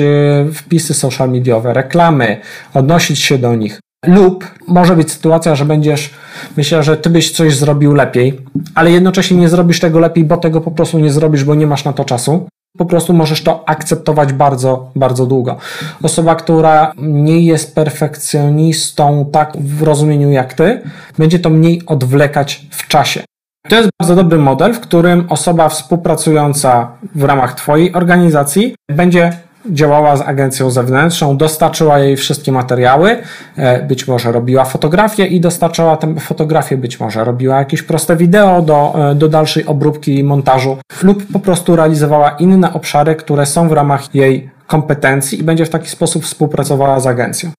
wpisy 0.53 0.93
social 0.93 1.29
mediowe, 1.29 1.73
reklamy, 1.73 2.37
odnosić 2.73 3.19
się 3.19 3.37
do 3.37 3.55
nich, 3.55 3.79
lub 4.05 4.45
może 4.67 4.95
być 4.95 5.11
sytuacja, 5.11 5.55
że 5.55 5.65
będziesz, 5.65 6.13
myślę, 6.57 6.83
że 6.83 6.97
ty 6.97 7.09
byś 7.09 7.31
coś 7.31 7.55
zrobił 7.55 7.93
lepiej, 7.93 8.39
ale 8.75 8.91
jednocześnie 8.91 9.37
nie 9.37 9.49
zrobisz 9.49 9.79
tego 9.79 9.99
lepiej, 9.99 10.23
bo 10.23 10.37
tego 10.37 10.61
po 10.61 10.71
prostu 10.71 10.99
nie 10.99 11.11
zrobisz, 11.11 11.43
bo 11.43 11.55
nie 11.55 11.67
masz 11.67 11.85
na 11.85 11.93
to 11.93 12.05
czasu. 12.05 12.47
po 12.77 12.85
prostu 12.85 13.13
możesz 13.13 13.43
to 13.43 13.69
akceptować 13.69 14.33
bardzo, 14.33 14.91
bardzo 14.95 15.25
długo. 15.25 15.57
Osoba, 16.03 16.35
która 16.35 16.93
nie 16.97 17.39
jest 17.39 17.75
perfekcjonistą 17.75 19.29
tak 19.31 19.57
w 19.57 19.83
rozumieniu 19.83 20.31
jak 20.31 20.53
ty, 20.53 20.81
będzie 21.17 21.39
to 21.39 21.49
mniej 21.49 21.81
odwlekać 21.85 22.67
w 22.71 22.87
czasie. 22.87 23.23
To 23.69 23.75
jest 23.75 23.89
bardzo 24.01 24.15
dobry 24.15 24.37
model, 24.37 24.73
w 24.73 24.79
którym 24.79 25.25
osoba 25.29 25.69
współpracująca 25.69 26.91
w 27.15 27.23
ramach 27.23 27.55
Twojej 27.55 27.93
organizacji 27.93 28.75
będzie 28.91 29.33
działała 29.65 30.17
z 30.17 30.21
agencją 30.21 30.71
zewnętrzną, 30.71 31.37
dostarczyła 31.37 31.99
jej 31.99 32.17
wszystkie 32.17 32.51
materiały, 32.51 33.17
e, 33.57 33.83
być 33.83 34.07
może 34.07 34.31
robiła 34.31 34.65
fotografię 34.65 35.25
i 35.25 35.39
dostarczała 35.39 35.97
tę 35.97 36.15
fotografię, 36.19 36.77
być 36.77 36.99
może 36.99 37.23
robiła 37.23 37.57
jakieś 37.57 37.81
proste 37.81 38.15
wideo 38.15 38.61
do, 38.61 39.09
e, 39.11 39.15
do 39.15 39.27
dalszej 39.27 39.65
obróbki 39.65 40.19
i 40.19 40.23
montażu, 40.23 40.77
lub 41.03 41.31
po 41.33 41.39
prostu 41.39 41.75
realizowała 41.75 42.29
inne 42.29 42.73
obszary, 42.73 43.15
które 43.15 43.45
są 43.45 43.69
w 43.69 43.71
ramach 43.71 44.15
jej 44.15 44.49
kompetencji 44.67 45.39
i 45.39 45.43
będzie 45.43 45.65
w 45.65 45.69
taki 45.69 45.89
sposób 45.89 46.23
współpracowała 46.23 46.99
z 46.99 47.07
agencją. 47.07 47.51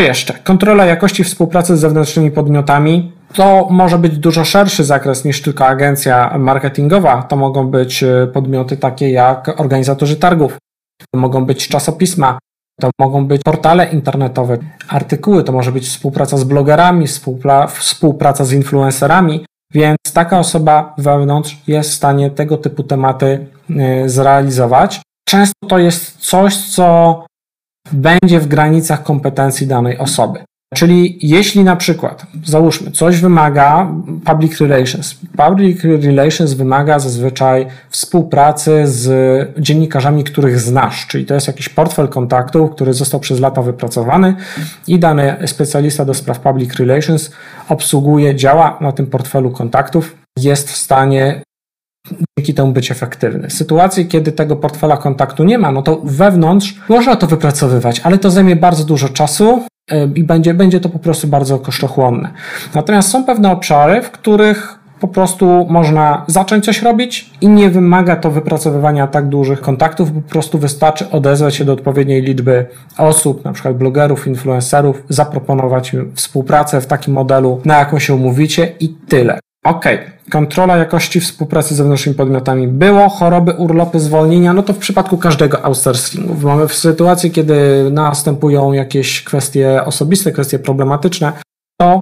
Co 0.00 0.06
jeszcze? 0.06 0.34
Kontrola 0.44 0.86
jakości 0.86 1.24
współpracy 1.24 1.76
z 1.76 1.80
zewnętrznymi 1.80 2.30
podmiotami. 2.30 3.12
To 3.32 3.68
może 3.70 3.98
być 3.98 4.18
dużo 4.18 4.44
szerszy 4.44 4.84
zakres 4.84 5.24
niż 5.24 5.42
tylko 5.42 5.66
agencja 5.66 6.38
marketingowa. 6.38 7.22
To 7.22 7.36
mogą 7.36 7.68
być 7.68 8.02
e, 8.02 8.26
podmioty 8.32 8.76
takie 8.76 9.10
jak 9.10 9.60
organizatorzy 9.60 10.16
targów, 10.16 10.56
to 10.98 11.20
mogą 11.20 11.44
być 11.44 11.68
czasopisma, 11.68 12.38
to 12.80 12.90
mogą 13.00 13.26
być 13.26 13.42
portale 13.42 13.90
internetowe, 13.90 14.58
artykuły, 14.88 15.44
to 15.44 15.52
może 15.52 15.72
być 15.72 15.88
współpraca 15.88 16.36
z 16.36 16.44
blogerami, 16.44 17.06
współpraca 17.68 18.44
z 18.44 18.52
influencerami, 18.52 19.44
więc 19.72 19.96
taka 20.14 20.38
osoba 20.38 20.94
wewnątrz 20.98 21.58
jest 21.66 21.90
w 21.90 21.94
stanie 21.94 22.30
tego 22.30 22.56
typu 22.56 22.82
tematy 22.82 23.46
y, 23.70 24.08
zrealizować. 24.08 25.02
Często 25.28 25.66
to 25.68 25.78
jest 25.78 26.18
coś, 26.18 26.56
co 26.56 27.26
będzie 27.92 28.40
w 28.40 28.46
granicach 28.46 29.02
kompetencji 29.02 29.66
danej 29.66 29.98
osoby. 29.98 30.44
Czyli 30.74 31.18
jeśli 31.22 31.64
na 31.64 31.76
przykład, 31.76 32.26
załóżmy, 32.44 32.90
coś 32.90 33.20
wymaga 33.20 33.88
public 34.24 34.60
relations. 34.60 35.16
Public 35.36 35.84
relations 35.84 36.52
wymaga 36.52 36.98
zazwyczaj 36.98 37.66
współpracy 37.90 38.82
z 38.86 39.08
dziennikarzami, 39.58 40.24
których 40.24 40.60
znasz, 40.60 41.06
czyli 41.06 41.26
to 41.26 41.34
jest 41.34 41.46
jakiś 41.46 41.68
portfel 41.68 42.08
kontaktów, 42.08 42.70
który 42.70 42.94
został 42.94 43.20
przez 43.20 43.40
lata 43.40 43.62
wypracowany 43.62 44.34
i 44.86 44.98
dany 44.98 45.36
specjalista 45.46 46.04
do 46.04 46.14
spraw 46.14 46.40
public 46.40 46.74
relations 46.74 47.30
obsługuje, 47.68 48.34
działa 48.36 48.78
na 48.80 48.92
tym 48.92 49.06
portfelu 49.06 49.50
kontaktów, 49.50 50.16
jest 50.38 50.70
w 50.72 50.76
stanie 50.76 51.42
dzięki 52.38 52.54
temu 52.54 52.72
być 52.72 52.90
efektywny. 52.90 53.48
W 53.48 53.52
sytuacji, 53.52 54.06
kiedy 54.06 54.32
tego 54.32 54.56
portfela 54.56 54.96
kontaktu 54.96 55.44
nie 55.44 55.58
ma, 55.58 55.72
no 55.72 55.82
to 55.82 56.00
wewnątrz 56.04 56.80
można 56.88 57.16
to 57.16 57.26
wypracowywać, 57.26 58.00
ale 58.00 58.18
to 58.18 58.30
zajmie 58.30 58.56
bardzo 58.56 58.84
dużo 58.84 59.08
czasu, 59.08 59.62
i 60.14 60.24
będzie, 60.24 60.54
będzie 60.54 60.80
to 60.80 60.88
po 60.88 60.98
prostu 60.98 61.28
bardzo 61.28 61.58
kosztochłonne. 61.58 62.30
Natomiast 62.74 63.08
są 63.08 63.24
pewne 63.24 63.50
obszary, 63.50 64.02
w 64.02 64.10
których 64.10 64.78
po 65.00 65.08
prostu 65.08 65.66
można 65.68 66.24
zacząć 66.26 66.64
coś 66.64 66.82
robić 66.82 67.30
i 67.40 67.48
nie 67.48 67.70
wymaga 67.70 68.16
to 68.16 68.30
wypracowywania 68.30 69.06
tak 69.06 69.28
dużych 69.28 69.60
kontaktów, 69.60 70.12
po 70.12 70.20
prostu 70.20 70.58
wystarczy 70.58 71.10
odezwać 71.10 71.54
się 71.54 71.64
do 71.64 71.72
odpowiedniej 71.72 72.22
liczby 72.22 72.66
osób, 72.98 73.44
na 73.44 73.52
przykład 73.52 73.76
blogerów, 73.76 74.26
influencerów, 74.26 75.02
zaproponować 75.08 75.96
współpracę 76.14 76.80
w 76.80 76.86
takim 76.86 77.14
modelu, 77.14 77.60
na 77.64 77.78
jaką 77.78 77.98
się 77.98 78.14
umówicie 78.14 78.72
i 78.80 78.88
tyle. 78.88 79.38
Ok, 79.64 79.84
kontrola 80.30 80.76
jakości 80.76 81.20
współpracy 81.20 81.74
z 81.74 81.76
zewnętrznymi 81.76 82.16
podmiotami. 82.16 82.68
Było 82.68 83.08
choroby, 83.08 83.52
urlopy, 83.52 84.00
zwolnienia, 84.00 84.52
no 84.52 84.62
to 84.62 84.72
w 84.72 84.78
przypadku 84.78 85.18
każdego 85.18 85.64
outsourcingu. 85.64 86.48
Mamy 86.48 86.68
w 86.68 86.74
sytuacji, 86.74 87.30
kiedy 87.30 87.88
następują 87.90 88.72
jakieś 88.72 89.22
kwestie 89.22 89.84
osobiste, 89.84 90.32
kwestie 90.32 90.58
problematyczne, 90.58 91.32
to 91.80 92.00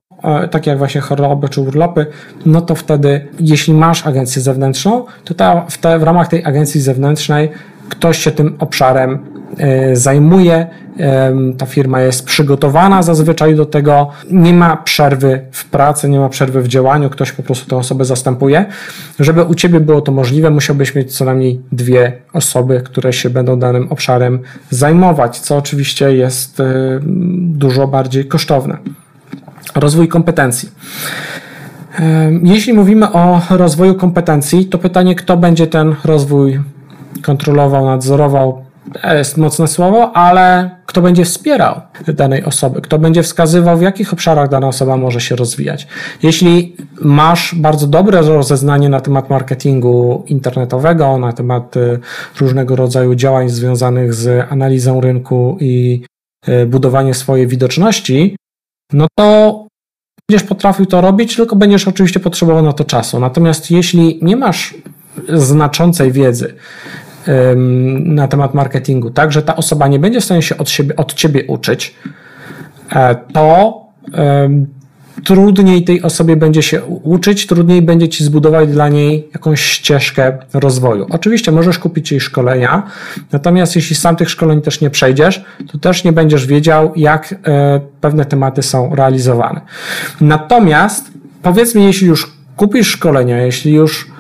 tak 0.50 0.66
jak 0.66 0.78
właśnie 0.78 1.00
choroby 1.00 1.49
czy 1.49 1.61
urlopy, 1.61 2.07
no 2.47 2.61
to 2.61 2.75
wtedy, 2.75 3.28
jeśli 3.40 3.75
masz 3.75 4.07
agencję 4.07 4.42
zewnętrzną, 4.42 5.04
to 5.25 5.35
ta, 5.35 5.66
w, 5.69 5.78
te, 5.78 5.99
w 5.99 6.02
ramach 6.02 6.28
tej 6.28 6.45
agencji 6.45 6.81
zewnętrznej 6.81 7.50
ktoś 7.88 8.19
się 8.19 8.31
tym 8.31 8.57
obszarem 8.59 9.26
zajmuje, 9.92 10.66
ta 11.59 11.66
firma 11.66 12.00
jest 12.00 12.26
przygotowana 12.26 13.02
zazwyczaj 13.02 13.54
do 13.54 13.66
tego, 13.66 14.09
nie 14.30 14.54
ma 14.54 14.76
przerwy 14.76 15.40
w 15.52 15.64
pracy, 15.64 16.09
nie 16.09 16.18
ma 16.18 16.28
przerwy 16.28 16.62
w 16.62 16.68
działaniu, 16.68 17.11
ktoś 17.11 17.32
po 17.32 17.42
prostu 17.42 17.71
tę 17.71 17.76
osobę 17.76 18.04
zastępuje. 18.04 18.64
Żeby 19.21 19.42
u 19.44 19.54
Ciebie 19.54 19.80
było 19.80 20.00
to 20.00 20.12
możliwe, 20.12 20.50
musiałbyś 20.50 20.94
mieć 20.94 21.16
co 21.16 21.25
najmniej 21.25 21.61
dwie 21.73 22.12
osoby, 22.32 22.82
które 22.85 23.12
się 23.12 23.30
będą 23.30 23.59
danym 23.59 23.87
obszarem 23.90 24.38
zajmować, 24.71 25.40
co 25.40 25.56
oczywiście 25.56 26.16
jest 26.16 26.62
dużo 27.37 27.88
bardziej 27.88 28.25
kosztowne. 28.25 28.76
Rozwój 29.75 30.09
kompetencji. 30.09 30.68
Jeśli 32.42 32.73
mówimy 32.73 33.12
o 33.12 33.40
rozwoju 33.50 33.94
kompetencji, 33.94 34.66
to 34.66 34.78
pytanie, 34.78 35.14
kto 35.14 35.37
będzie 35.37 35.66
ten 35.66 35.94
rozwój 36.04 36.61
kontrolował, 37.23 37.87
nadzorował, 37.87 38.64
jest 39.14 39.37
mocne 39.37 39.68
słowo, 39.68 40.12
ale 40.16 40.70
kto 40.87 41.02
będzie 41.02 41.25
wspierał 41.25 41.80
danej 42.08 42.44
osoby, 42.44 42.80
kto 42.80 42.99
będzie 42.99 43.22
wskazywał, 43.22 43.78
w 43.78 43.82
jakich 43.82 44.12
obszarach 44.12 44.49
dana 44.49 44.68
osoba 44.68 44.96
może 44.96 45.20
się 45.20 45.37
rozwijać. 45.37 45.87
Jeśli 46.22 46.76
masz 47.00 47.54
bardzo 47.54 47.87
dobre 47.87 48.22
rozeznanie 48.22 48.88
na 48.88 49.00
temat 49.00 49.30
marketingu 49.30 50.25
internetowego, 50.26 51.18
na 51.18 51.32
temat 51.32 51.76
y, 51.76 51.99
różnego 52.40 52.76
rodzaju 52.76 53.14
działań 53.14 53.49
związanych 53.49 54.14
z 54.14 54.52
analizą 54.52 55.00
rynku 55.00 55.56
i 55.61 56.02
y, 56.49 56.66
budowanie 56.66 57.14
swojej 57.14 57.46
widoczności, 57.46 58.37
no 58.92 59.06
to 59.18 59.66
będziesz 60.30 60.49
potrafił 60.49 60.87
to 60.87 61.00
robić, 61.00 61.37
tylko 61.37 61.56
będziesz 61.56 61.88
oczywiście 61.88 62.20
potrzebował 62.20 62.62
na 62.62 62.72
to 62.72 62.84
czasu. 62.84 63.20
Natomiast 63.20 63.70
jeśli 63.70 64.18
nie 64.22 64.37
masz 64.37 64.75
znaczącej 65.28 66.12
wiedzy 66.12 66.54
na 68.05 68.29
temat 68.29 68.55
marketingu, 68.55 69.11
tak, 69.11 69.33
że 69.33 69.43
ta 69.43 69.57
osoba 69.57 69.88
nie 69.88 69.99
będzie 69.99 70.21
w 70.21 70.25
stanie 70.25 70.43
się 70.43 70.59
od, 70.59 70.71
siebie, 70.71 70.97
od 70.97 71.14
ciebie 71.14 71.45
uczyć, 71.47 71.95
e, 72.93 73.14
to 73.14 73.83
trudniej 75.25 75.85
tej 75.85 76.02
osobie 76.02 76.37
będzie 76.37 76.62
się 76.62 76.85
uczyć, 76.85 77.47
trudniej 77.47 77.83
będzie 77.83 78.09
ci 78.09 78.25
zbudować 78.25 78.71
dla 78.71 78.88
niej 78.88 79.29
jakąś 79.35 79.61
ścieżkę 79.61 80.38
rozwoju. 80.55 81.07
Oczywiście 81.11 81.52
możesz 81.52 81.79
kupić 81.79 82.11
jej 82.11 82.21
szkolenia, 82.21 82.83
natomiast 83.33 83.76
jeśli 83.76 83.97
sam 83.97 84.17
tych 84.17 84.31
szkoleń 84.31 84.62
też 84.62 84.81
nie 84.81 84.91
przejdziesz, 84.91 85.45
to 85.73 85.79
też 85.79 86.05
nie 86.05 86.12
będziesz 86.12 86.47
wiedział, 86.47 86.93
jak 86.97 87.35
e, 87.47 87.81
pewne 88.00 88.25
tematy 88.25 88.62
są 88.62 88.95
realizowane. 88.95 89.61
Natomiast 90.21 91.11
powiedzmy, 91.43 91.83
jeśli 91.83 92.07
już 92.07 92.33
kupisz 92.57 92.88
szkolenia, 92.88 93.43
jeśli 93.43 93.73
już 93.73 94.12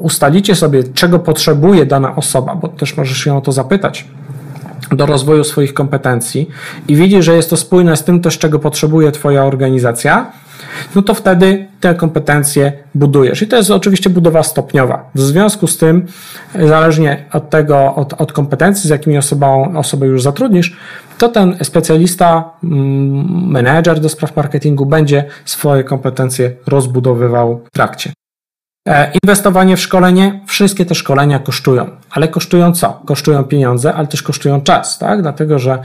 ustalicie 0.00 0.54
sobie, 0.54 0.84
czego 0.84 1.18
potrzebuje 1.18 1.86
dana 1.86 2.16
osoba, 2.16 2.54
bo 2.54 2.68
też 2.68 2.96
możesz 2.96 3.26
ją 3.26 3.36
o 3.36 3.40
to 3.40 3.52
zapytać 3.52 4.04
do 4.90 5.06
rozwoju 5.06 5.44
swoich 5.44 5.74
kompetencji 5.74 6.48
i 6.88 6.96
widzi, 6.96 7.22
że 7.22 7.36
jest 7.36 7.50
to 7.50 7.56
spójne 7.56 7.96
z 7.96 8.04
tym 8.04 8.20
też, 8.20 8.38
czego 8.38 8.58
potrzebuje 8.58 9.12
Twoja 9.12 9.44
organizacja, 9.44 10.32
no 10.94 11.02
to 11.02 11.14
wtedy 11.14 11.66
te 11.80 11.94
kompetencje 11.94 12.72
budujesz. 12.94 13.42
I 13.42 13.46
to 13.46 13.56
jest 13.56 13.70
oczywiście 13.70 14.10
budowa 14.10 14.42
stopniowa. 14.42 15.10
W 15.14 15.20
związku 15.20 15.66
z 15.66 15.78
tym, 15.78 16.06
zależnie 16.54 17.24
od 17.32 17.50
tego, 17.50 17.94
od, 17.94 18.20
od 18.20 18.32
kompetencji, 18.32 18.88
z 18.88 18.90
jakimi 18.90 19.18
osobą, 19.18 19.76
osobę 19.76 20.06
już 20.06 20.22
zatrudnisz, 20.22 20.76
to 21.18 21.28
ten 21.28 21.56
specjalista, 21.62 22.50
mm, 22.64 23.50
menedżer 23.50 24.00
do 24.00 24.08
spraw 24.08 24.36
marketingu 24.36 24.86
będzie 24.86 25.24
swoje 25.44 25.84
kompetencje 25.84 26.52
rozbudowywał 26.66 27.60
w 27.64 27.70
trakcie. 27.70 28.12
E, 28.86 29.10
inwestowanie 29.22 29.76
w 29.76 29.80
szkolenie, 29.80 30.40
wszystkie 30.46 30.86
te 30.86 30.94
szkolenia 30.94 31.38
kosztują, 31.38 31.90
ale 32.10 32.28
kosztują 32.28 32.72
co? 32.72 33.00
Kosztują 33.06 33.44
pieniądze, 33.44 33.94
ale 33.94 34.06
też 34.06 34.22
kosztują 34.22 34.60
czas, 34.60 34.98
tak? 34.98 35.22
Dlatego, 35.22 35.58
że 35.58 35.78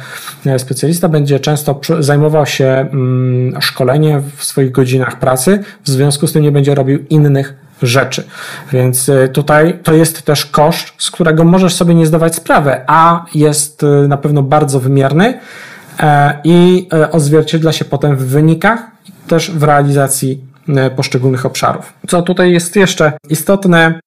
e, 0.45 0.59
specjalista 0.59 1.09
będzie 1.09 1.39
często 1.39 1.79
zajmował 1.99 2.45
się 2.45 2.65
mm, 2.65 3.61
szkoleniem 3.61 4.23
w 4.35 4.43
swoich 4.43 4.71
godzinach 4.71 5.19
pracy, 5.19 5.63
w 5.83 5.89
związku 5.89 6.27
z 6.27 6.33
tym 6.33 6.43
nie 6.43 6.51
będzie 6.51 6.75
robił 6.75 7.05
innych 7.09 7.53
rzeczy. 7.81 8.23
Więc 8.71 9.09
e, 9.09 9.27
tutaj 9.27 9.79
to 9.83 9.93
jest 9.93 10.21
też 10.21 10.45
koszt, 10.45 10.93
z 10.97 11.11
którego 11.11 11.43
możesz 11.43 11.75
sobie 11.75 11.95
nie 11.95 12.05
zdawać 12.05 12.35
sprawy, 12.35 12.75
a 12.87 13.25
jest 13.35 13.85
na 14.07 14.17
pewno 14.17 14.43
bardzo 14.43 14.79
wymierny 14.79 15.39
i 16.43 16.89
odzwierciedla 17.11 17.71
się 17.71 17.85
potem 17.85 18.15
w 18.15 18.25
wynikach, 18.25 18.79
też 19.27 19.51
w 19.51 19.63
realizacji 19.63 20.50
poszczególnych 20.95 21.45
obszarów. 21.45 21.93
Co 22.07 22.21
tutaj 22.21 22.51
jest 22.51 22.75
jeszcze 22.75 23.13
istotne, 23.29 23.99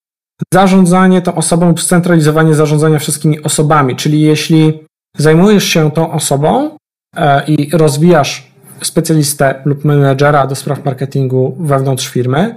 zarządzanie 0.54 1.22
tą 1.22 1.34
osobą 1.34 1.76
scentralizowanie 1.76 2.54
zarządzania 2.54 2.98
wszystkimi 2.98 3.42
osobami, 3.42 3.96
czyli 3.96 4.20
jeśli 4.20 4.84
zajmujesz 5.16 5.64
się 5.64 5.90
tą 5.90 6.12
osobą 6.12 6.76
e, 7.16 7.44
i 7.46 7.70
rozwijasz 7.76 8.50
specjalistę 8.82 9.62
lub 9.64 9.84
menedżera 9.84 10.46
do 10.46 10.54
spraw 10.54 10.84
marketingu 10.84 11.56
wewnątrz 11.60 12.08
firmy, 12.08 12.56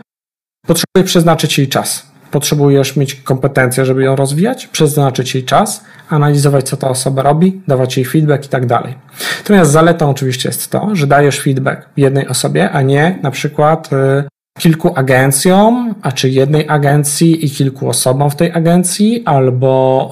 potrzebujesz 0.68 1.12
przeznaczyć 1.12 1.58
jej 1.58 1.68
czas. 1.68 2.12
Potrzebujesz 2.32 2.96
mieć 2.96 3.16
kompetencje, 3.16 3.86
żeby 3.86 4.04
ją 4.04 4.16
rozwijać, 4.16 4.68
przeznaczyć 4.68 5.36
jej 5.36 5.44
czas, 5.44 5.84
analizować, 6.10 6.70
co 6.70 6.78
ta 6.78 6.90
osoba 6.90 7.22
robi, 7.22 7.62
dawać 7.68 7.98
jej 7.98 8.06
feedback 8.06 8.46
i 8.46 8.50
tak 8.50 8.66
dalej. 8.66 8.96
Natomiast 9.38 9.72
zaletą 9.72 10.10
oczywiście 10.10 10.50
jest 10.50 10.72
to, 10.72 10.90
że 10.94 11.08
dajesz 11.08 11.40
feedback 11.40 11.90
jednej 11.98 12.28
osobie, 12.28 12.72
a 12.72 12.82
nie 12.82 13.20
na 13.24 13.32
przykład 13.32 13.90
y, 13.94 14.28
kilku 14.60 14.92
agencjom, 14.96 15.96
a 16.02 16.12
czy 16.12 16.30
jednej 16.30 16.70
agencji 16.70 17.46
i 17.46 17.50
kilku 17.50 17.90
osobom 17.90 18.30
w 18.30 18.36
tej 18.36 18.52
agencji, 18.52 19.24
albo 19.26 20.12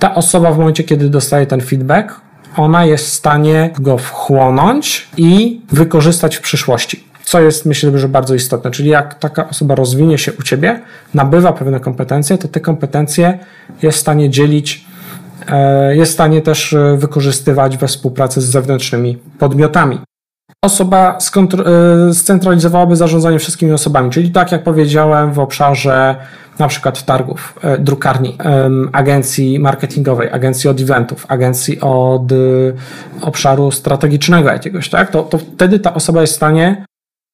ta 0.00 0.14
osoba 0.14 0.52
w 0.52 0.58
momencie, 0.58 0.84
kiedy 0.84 1.08
dostaje 1.08 1.46
ten 1.46 1.60
feedback, 1.60 2.20
ona 2.56 2.84
jest 2.84 3.06
w 3.06 3.12
stanie 3.12 3.70
go 3.80 3.98
wchłonąć 3.98 5.08
i 5.16 5.60
wykorzystać 5.72 6.36
w 6.36 6.40
przyszłości. 6.40 7.04
Co 7.28 7.40
jest, 7.40 7.66
myślę, 7.66 7.98
że 7.98 8.08
bardzo 8.08 8.34
istotne. 8.34 8.70
Czyli 8.70 8.88
jak 8.88 9.14
taka 9.14 9.48
osoba 9.48 9.74
rozwinie 9.74 10.18
się 10.18 10.32
u 10.32 10.42
ciebie, 10.42 10.80
nabywa 11.14 11.52
pewne 11.52 11.80
kompetencje, 11.80 12.38
to 12.38 12.48
te 12.48 12.60
kompetencje 12.60 13.38
jest 13.82 13.98
w 13.98 14.00
stanie 14.00 14.30
dzielić, 14.30 14.86
e, 15.48 15.96
jest 15.96 16.10
w 16.10 16.14
stanie 16.14 16.42
też 16.42 16.72
e, 16.72 16.96
wykorzystywać 16.96 17.76
we 17.76 17.86
współpracy 17.86 18.40
z 18.40 18.44
zewnętrznymi 18.44 19.18
podmiotami 19.38 20.00
osoba 20.64 21.18
e, 21.36 22.14
scentralizowałaby 22.14 22.96
zarządzanie 22.96 23.38
wszystkimi 23.38 23.72
osobami, 23.72 24.10
czyli 24.10 24.30
tak 24.30 24.52
jak 24.52 24.62
powiedziałem 24.62 25.32
w 25.32 25.38
obszarze 25.38 26.16
na 26.58 26.68
przykład 26.68 27.04
targów, 27.04 27.58
drukarni, 27.78 28.38
agencji 28.92 29.58
marketingowej, 29.58 30.30
agencji 30.32 30.70
od 30.70 30.80
eventów, 30.80 31.26
agencji 31.28 31.80
od 31.80 32.32
obszaru 33.20 33.70
strategicznego 33.70 34.48
jakiegoś, 34.48 34.88
tak? 34.88 35.10
To, 35.10 35.22
to 35.22 35.38
wtedy 35.38 35.78
ta 35.78 35.94
osoba 35.94 36.20
jest 36.20 36.32
w 36.32 36.36
stanie 36.36 36.84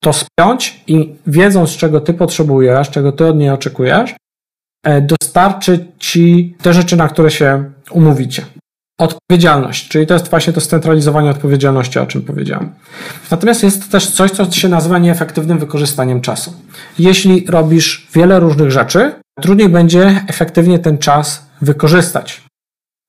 to 0.05 0.13
spiąć 0.13 0.81
i 0.87 1.15
wiedząc, 1.27 1.77
czego 1.77 2.01
ty 2.01 2.15
potrzebujesz, 2.15 2.91
czego 2.91 3.13
ty 3.13 3.27
od 3.27 3.37
niej 3.37 3.51
oczekujesz, 3.51 4.15
dostarczyć 5.03 5.83
ci 5.99 6.57
te 6.63 6.73
rzeczy, 6.75 6.97
na 6.97 7.09
które 7.09 7.31
się 7.31 7.71
umówicie. 7.91 8.45
Odpowiedzialność, 9.01 9.89
czyli 9.89 10.07
to 10.07 10.15
jest 10.15 10.29
właśnie 10.29 10.53
to 10.53 10.61
scentralizowanie 10.61 11.31
odpowiedzialności, 11.31 11.99
o 11.99 12.07
czym 12.07 12.23
powiedziałem. 12.23 12.71
Natomiast 13.31 13.63
jest 13.63 13.93
też 13.93 14.11
coś, 14.11 14.31
co 14.31 14.51
się 14.51 14.69
nazywa 14.69 14.99
nieefektywnym 14.99 15.59
wykorzystaniem 15.59 16.21
czasu. 16.21 16.53
Jeśli 16.99 17.47
robisz 17.47 18.09
wiele 18.15 18.41
różnych 18.41 18.71
rzeczy, 18.71 19.13
trudniej 19.41 19.69
będzie 19.69 20.25
efektywnie 20.29 20.79
ten 20.79 20.99
czas 20.99 21.47
wykorzystać. 21.63 22.43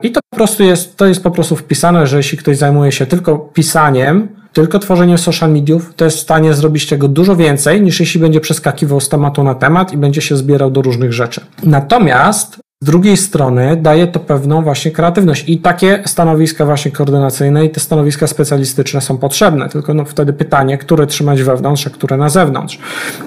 I 0.03 0.11
to 0.11 0.19
po 0.31 0.37
prostu 0.37 0.63
jest, 0.63 0.97
to 0.97 1.05
jest 1.05 1.23
po 1.23 1.31
prostu 1.31 1.55
wpisane, 1.55 2.07
że 2.07 2.17
jeśli 2.17 2.37
ktoś 2.37 2.57
zajmuje 2.57 2.91
się 2.91 3.05
tylko 3.05 3.37
pisaniem, 3.37 4.27
tylko 4.55 4.79
tworzeniem 4.79 5.17
social 5.17 5.51
mediów, 5.51 5.93
to 5.95 6.05
jest 6.05 6.17
w 6.17 6.19
stanie 6.19 6.53
zrobić 6.53 6.87
tego 6.87 7.07
dużo 7.07 7.35
więcej, 7.35 7.81
niż 7.81 7.99
jeśli 7.99 8.19
będzie 8.19 8.39
przeskakiwał 8.39 8.99
z 8.99 9.09
tematu 9.09 9.43
na 9.43 9.55
temat 9.55 9.93
i 9.93 9.97
będzie 9.97 10.21
się 10.21 10.37
zbierał 10.37 10.71
do 10.71 10.81
różnych 10.81 11.13
rzeczy. 11.13 11.41
Natomiast 11.63 12.59
z 12.83 12.85
drugiej 12.85 13.17
strony 13.17 13.77
daje 13.81 14.07
to 14.07 14.19
pewną 14.19 14.61
właśnie 14.61 14.91
kreatywność 14.91 15.49
i 15.49 15.57
takie 15.57 16.03
stanowiska 16.05 16.65
właśnie 16.65 16.91
koordynacyjne 16.91 17.65
i 17.65 17.69
te 17.69 17.79
stanowiska 17.79 18.27
specjalistyczne 18.27 19.01
są 19.01 19.17
potrzebne, 19.17 19.69
tylko 19.69 19.93
no 19.93 20.05
wtedy 20.05 20.33
pytanie, 20.33 20.77
które 20.77 21.07
trzymać 21.07 21.43
wewnątrz, 21.43 21.87
a 21.87 21.89
które 21.89 22.17
na 22.17 22.29
zewnątrz. 22.29 22.79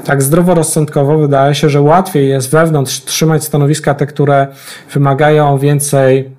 Tak 0.05 0.23
zdroworozsądkowo 0.23 1.19
wydaje 1.19 1.55
się, 1.55 1.69
że 1.69 1.81
łatwiej 1.81 2.29
jest 2.29 2.51
wewnątrz 2.51 3.05
trzymać 3.05 3.45
stanowiska 3.45 3.95
te, 3.95 4.07
które 4.07 4.47
wymagają 4.93 5.59
więcej 5.59 6.39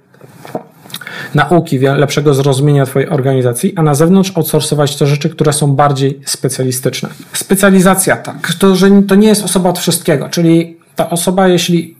nauki, 1.36 1.80
lepszego 1.80 2.34
zrozumienia 2.34 2.86
Twojej 2.86 3.10
organizacji, 3.10 3.74
a 3.76 3.82
na 3.82 3.96
zewnątrz 3.96 4.38
outsourcować 4.38 4.96
te 4.96 5.08
rzeczy, 5.08 5.30
które 5.30 5.54
są 5.54 5.76
bardziej 5.76 6.20
specjalistyczne. 6.26 7.10
Specjalizacja, 7.34 8.18
tak. 8.18 8.54
To, 8.60 8.76
że 8.76 8.90
to 9.08 9.16
nie 9.16 9.28
jest 9.28 9.44
osoba 9.44 9.70
od 9.70 9.80
wszystkiego, 9.80 10.30
czyli 10.30 10.78
ta 10.96 11.10
osoba, 11.10 11.48
jeśli 11.48 12.00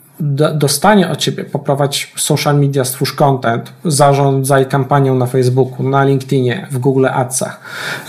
dostanie 0.54 1.10
od 1.10 1.18
ciebie, 1.18 1.44
poprowadź 1.44 2.14
social 2.18 2.60
media, 2.60 2.86
stwórz 2.86 3.14
content, 3.14 3.74
zarządzaj 3.86 4.66
kampanią 4.66 5.16
na 5.16 5.26
Facebooku, 5.26 5.90
na 5.90 6.04
LinkedInie, 6.04 6.68
w 6.72 6.78
Google 6.78 7.08
Adsach, 7.14 7.60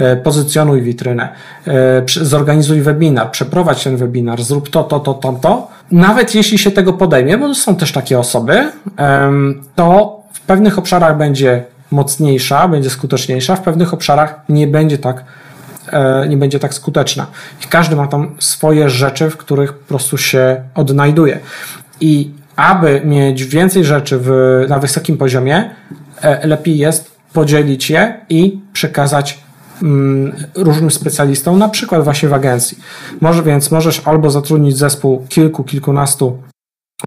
e, 0.01 0.17
pozycjonuj 0.17 0.83
witrynę, 0.83 1.29
e, 1.67 2.03
zorganizuj 2.07 2.81
webinar, 2.81 3.31
przeprowadź 3.31 3.85
ten 3.85 3.97
webinar, 3.97 4.43
zrób 4.43 4.69
to, 4.69 4.85
to, 4.85 5.01
to, 5.01 5.15
to, 5.15 5.33
to. 5.33 5.69
Nawet 5.91 6.35
jeśli 6.35 6.59
się 6.59 6.71
tego 6.71 6.93
podejmie, 6.93 7.39
bo 7.39 7.55
są 7.55 7.77
też 7.77 7.93
takie 7.93 8.19
osoby, 8.19 8.69
to 9.75 10.20
pewnych 10.51 10.79
obszarach 10.79 11.17
będzie 11.17 11.65
mocniejsza, 11.91 12.69
będzie 12.69 12.91
skuteczniejsza, 12.91 13.57
w 13.57 13.63
pewnych 13.63 13.95
obszarach 13.95 14.41
nie 14.49 14.67
będzie 14.67 14.99
tak 14.99 15.25
e, 15.93 16.29
nie 16.29 16.37
będzie 16.37 16.59
tak 16.59 16.75
skuteczna. 16.75 17.27
I 17.65 17.69
każdy 17.69 17.97
ma 17.97 18.07
tam 18.07 18.37
swoje 18.39 18.91
rzeczy, 18.91 19.31
w 19.31 19.37
których 19.37 19.73
po 19.73 19.89
prostu 19.89 20.19
się 20.19 20.63
odnajduje. 20.75 21.39
I 22.01 22.31
aby 22.57 23.03
mieć 23.05 23.45
więcej 23.45 23.85
rzeczy 23.85 24.19
w, 24.21 24.31
na 24.69 24.79
wysokim 24.79 25.17
poziomie, 25.17 25.71
e, 26.23 26.47
lepiej 26.47 26.79
jest 26.79 27.11
podzielić 27.33 27.91
je 27.91 28.21
i 28.29 28.61
przekazać 28.73 29.39
mm, 29.83 30.33
różnym 30.55 30.91
specjalistom, 30.91 31.59
na 31.59 31.69
przykład 31.69 32.05
właśnie 32.05 32.29
w 32.29 32.35
agencji. 32.35 32.79
Może 33.21 33.43
więc 33.43 33.71
możesz 33.71 34.03
albo 34.05 34.31
zatrudnić 34.31 34.77
zespół 34.77 35.27
kilku, 35.29 35.65
kilkunastu 35.65 36.50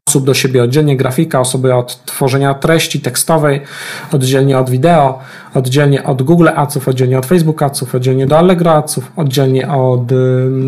osób 0.10 0.25
do 0.25 0.34
siebie 0.34 0.63
oddzielnie, 0.63 0.97
grafika, 0.97 1.39
osoby 1.39 1.73
od 1.73 2.06
tworzenia 2.06 2.53
treści 2.53 3.01
tekstowej, 3.01 3.62
oddzielnie 4.12 4.58
od 4.60 4.69
wideo, 4.69 5.19
oddzielnie 5.53 6.03
od 6.03 6.21
Google 6.21 6.49
Adsów, 6.56 6.88
oddzielnie 6.88 7.19
od 7.19 7.25
Facebook 7.25 7.62
Adsów, 7.62 7.95
oddzielnie 7.95 8.27
do 8.27 8.38
Allegro 8.38 8.71
Adsów, 8.71 9.12
oddzielnie 9.15 9.71
od 9.71 10.12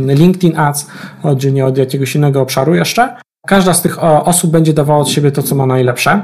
LinkedIn 0.07 0.57
Ads, 0.57 0.87
oddzielnie 1.23 1.65
od 1.65 1.77
jakiegoś 1.77 2.15
innego 2.15 2.41
obszaru 2.41 2.75
jeszcze 2.75 3.15
Każda 3.45 3.73
z 3.73 3.81
tych 3.81 4.03
osób 4.03 4.51
będzie 4.51 4.73
dawała 4.73 4.99
od 4.99 5.09
siebie 5.09 5.31
to, 5.31 5.43
co 5.43 5.55
ma 5.55 5.65
najlepsze, 5.65 6.21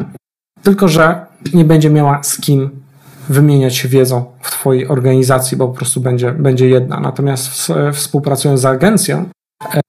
tylko 0.64 0.88
że 0.88 1.26
nie 1.54 1.66
będzie 1.66 1.90
miała 1.90 2.24
z 2.24 2.42
kim 2.42 2.70
wymieniać 3.30 3.76
się 3.76 3.88
wiedzą 3.88 4.26
w 4.42 4.52
Twojej 4.52 4.88
organizacji, 4.88 5.58
bo 5.58 5.68
po 5.68 5.74
prostu 5.74 6.02
będzie, 6.02 6.32
będzie 6.32 6.70
jedna. 6.70 7.00
Natomiast 7.00 7.72
współpracując 7.94 8.62
z 8.62 8.66
agencją, 8.66 9.26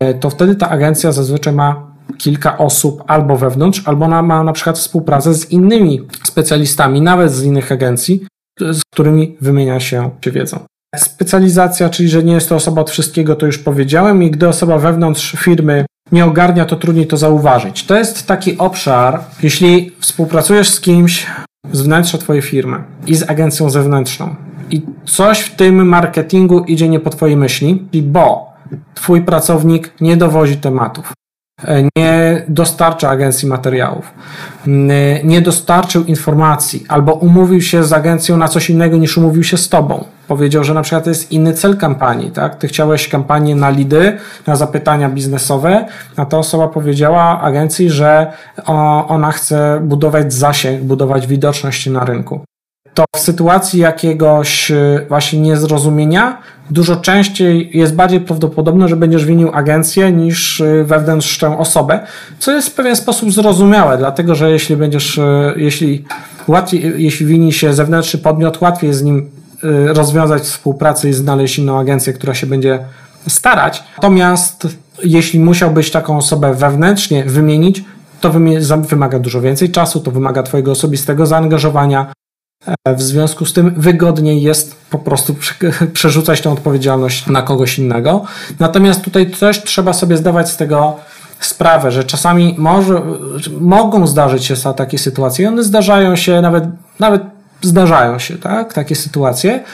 e, 0.01 0.15
to 0.15 0.31
wtedy 0.31 0.57
ta 0.57 0.69
agencja 0.69 1.13
zazwyczaj 1.13 1.53
ma 1.53 1.92
kilka 2.19 2.59
osób 2.59 3.05
albo 3.07 3.37
wewnątrz, 3.37 3.83
albo 3.85 4.05
ona 4.05 4.23
ma 4.23 4.45
na 4.45 4.53
przykład 4.53 4.79
współpracę 4.79 5.35
z 5.35 5.51
innymi 5.51 6.01
specjalistami, 6.25 7.01
nawet 7.01 7.33
z 7.33 7.43
innych 7.43 7.73
agencji, 7.73 8.27
z 8.61 8.81
którymi 8.93 9.37
wymienia 9.41 9.81
się 9.81 10.11
wiedzą. 10.27 10.59
Specjalizacja, 10.97 11.91
czyli 11.91 12.09
że 12.09 12.23
nie 12.23 12.33
jest 12.33 12.49
to 12.49 12.57
osoba 12.57 12.81
od 12.81 12.91
wszystkiego, 12.91 13.37
to 13.37 13.47
już 13.47 13.59
powiedziałem, 13.59 14.23
i 14.23 14.31
gdy 14.31 14.49
osoba 14.49 14.79
wewnątrz 14.79 15.37
firmy 15.39 15.85
nie 16.13 16.25
ogarnia, 16.25 16.65
to 16.65 16.77
trudniej 16.77 17.07
to 17.07 17.17
zauważyć. 17.17 17.87
To 17.87 17.97
jest 17.97 18.27
taki 18.27 18.59
obszar, 18.59 19.21
jeśli 19.43 19.93
współpracujesz 20.01 20.71
z 20.71 20.81
kimś 20.81 21.27
z 21.73 21.83
wnętrza 21.83 22.19
Twojej 22.19 22.43
firmy 22.43 22.85
i 23.07 23.15
z 23.15 23.31
agencją 23.31 23.71
zewnętrzną 23.71 24.35
i 24.71 24.83
coś 25.05 25.41
w 25.41 25.57
tym 25.57 25.89
marketingu 25.89 26.61
idzie 26.61 26.89
nie 26.89 27.01
po 27.01 27.11
Twojej 27.11 27.37
myśli, 27.37 27.89
bo 28.03 28.53
Twój 28.95 29.23
pracownik 29.23 29.93
nie 30.01 30.17
dowozi 30.17 30.57
tematów, 30.57 31.13
nie 31.97 32.43
dostarcza 32.49 33.11
agencji 33.11 33.49
materiałów, 33.49 34.15
nie 35.25 35.41
dostarczył 35.41 36.05
informacji 36.05 36.85
albo 36.89 37.13
umówił 37.13 37.61
się 37.61 37.85
z 37.85 37.93
agencją 37.93 38.37
na 38.37 38.49
coś 38.49 38.71
innego 38.71 38.97
niż 38.97 39.19
umówił 39.19 39.45
się 39.45 39.57
z 39.57 39.69
tobą. 39.69 40.05
Powiedział, 40.29 40.65
że 40.65 40.75
na 40.75 40.83
przykład 40.83 41.05
to 41.05 41.11
jest 41.11 41.33
inny 41.33 41.55
cel 41.55 41.77
kampanii, 41.77 42.31
tak? 42.31 42.57
Ty 42.57 42.69
chciałeś 42.69 43.09
kampanię 43.09 43.55
na 43.55 43.71
lidy, 43.71 44.19
na 44.47 44.57
zapytania 44.57 45.09
biznesowe, 45.09 45.87
a 46.17 46.27
ta 46.27 46.39
osoba 46.39 46.69
powiedziała 46.69 47.41
agencji, 47.41 47.91
że 47.91 48.33
ona 49.09 49.33
chce 49.33 49.81
budować 49.83 50.33
zasięg, 50.35 50.83
budować 50.83 51.27
widoczność 51.27 51.87
na 51.87 52.05
rynku 52.05 52.41
to 52.95 53.05
w 53.17 53.19
sytuacji 53.19 53.81
jakiegoś 53.81 54.71
y, 54.71 55.07
właśnie 55.09 55.41
niezrozumienia 55.41 56.39
dużo 56.71 56.97
częściej 56.97 57.71
jest 57.75 57.95
bardziej 57.95 58.21
prawdopodobne, 58.21 58.89
że 58.89 58.97
będziesz 58.97 59.25
winił 59.25 59.51
agencję 59.55 60.13
niż 60.13 60.61
y, 60.61 60.85
wewnętrzną 60.85 61.59
osobę, 61.59 62.01
co 62.39 62.53
jest 62.53 62.69
w 62.69 62.75
pewien 62.75 62.97
sposób 62.97 63.33
zrozumiałe, 63.33 63.99
dlatego 63.99 64.35
że 64.35 64.51
jeśli 64.51 64.77
będziesz, 64.77 65.19
y, 65.19 65.55
jeśli 65.57 66.05
łatwiej, 66.49 67.03
jeśli 67.03 67.27
wini 67.27 67.53
się 67.53 67.75
zewnętrzny 67.75 68.21
podmiot, 68.21 68.61
łatwiej 68.61 68.93
z 68.93 69.03
nim 69.03 69.31
rozwiązać 69.87 70.43
współpracę 70.43 71.09
i 71.09 71.13
znaleźć 71.13 71.59
inną 71.59 71.81
agencję, 71.81 72.13
która 72.13 72.35
się 72.35 72.47
będzie 72.47 72.79
starać. 73.29 73.85
Natomiast 73.97 74.69
jeśli 75.05 75.41
musiałbyś 75.41 75.91
taką 75.91 76.17
osobę 76.17 76.55
wewnętrznie 76.55 77.25
wymienić, 77.25 77.85
to 78.21 78.31
wymaga 78.79 79.19
dużo 79.19 79.41
więcej 79.41 79.71
czasu, 79.71 80.01
to 80.01 80.11
wymaga 80.11 80.43
Twojego 80.43 80.71
osobistego 80.71 81.27
zaangażowania, 81.27 82.13
w 82.87 83.03
związku 83.03 83.47
z 83.47 83.53
tym 83.53 83.75
wygodniej 83.77 84.43
jest 84.43 84.77
po 84.91 84.99
prostu 84.99 85.35
przerzucać 85.93 86.41
tę 86.41 86.51
odpowiedzialność 86.51 87.27
na 87.27 87.43
kogoś 87.43 87.79
innego. 87.79 88.25
Natomiast 88.59 89.03
tutaj 89.03 89.31
też 89.31 89.63
trzeba 89.63 89.93
sobie 89.93 90.17
zdawać 90.17 90.51
z 90.51 90.57
tego 90.57 90.97
sprawę, 91.41 91.93
że 91.93 92.05
czasami 92.05 92.55
może, 92.59 93.03
mogą 93.61 94.07
zdarzyć 94.07 94.45
się 94.45 94.55
takie 94.77 94.99
sytuacje. 94.99 95.49
One 95.49 95.63
zdarzają 95.63 96.17
się 96.17 96.41
nawet, 96.41 96.65
nawet 97.01 97.23
zdarzają 97.63 98.19
się, 98.19 98.39
tak? 98.39 98.73
Takie 98.73 98.97
sytuacje, 98.97 99.65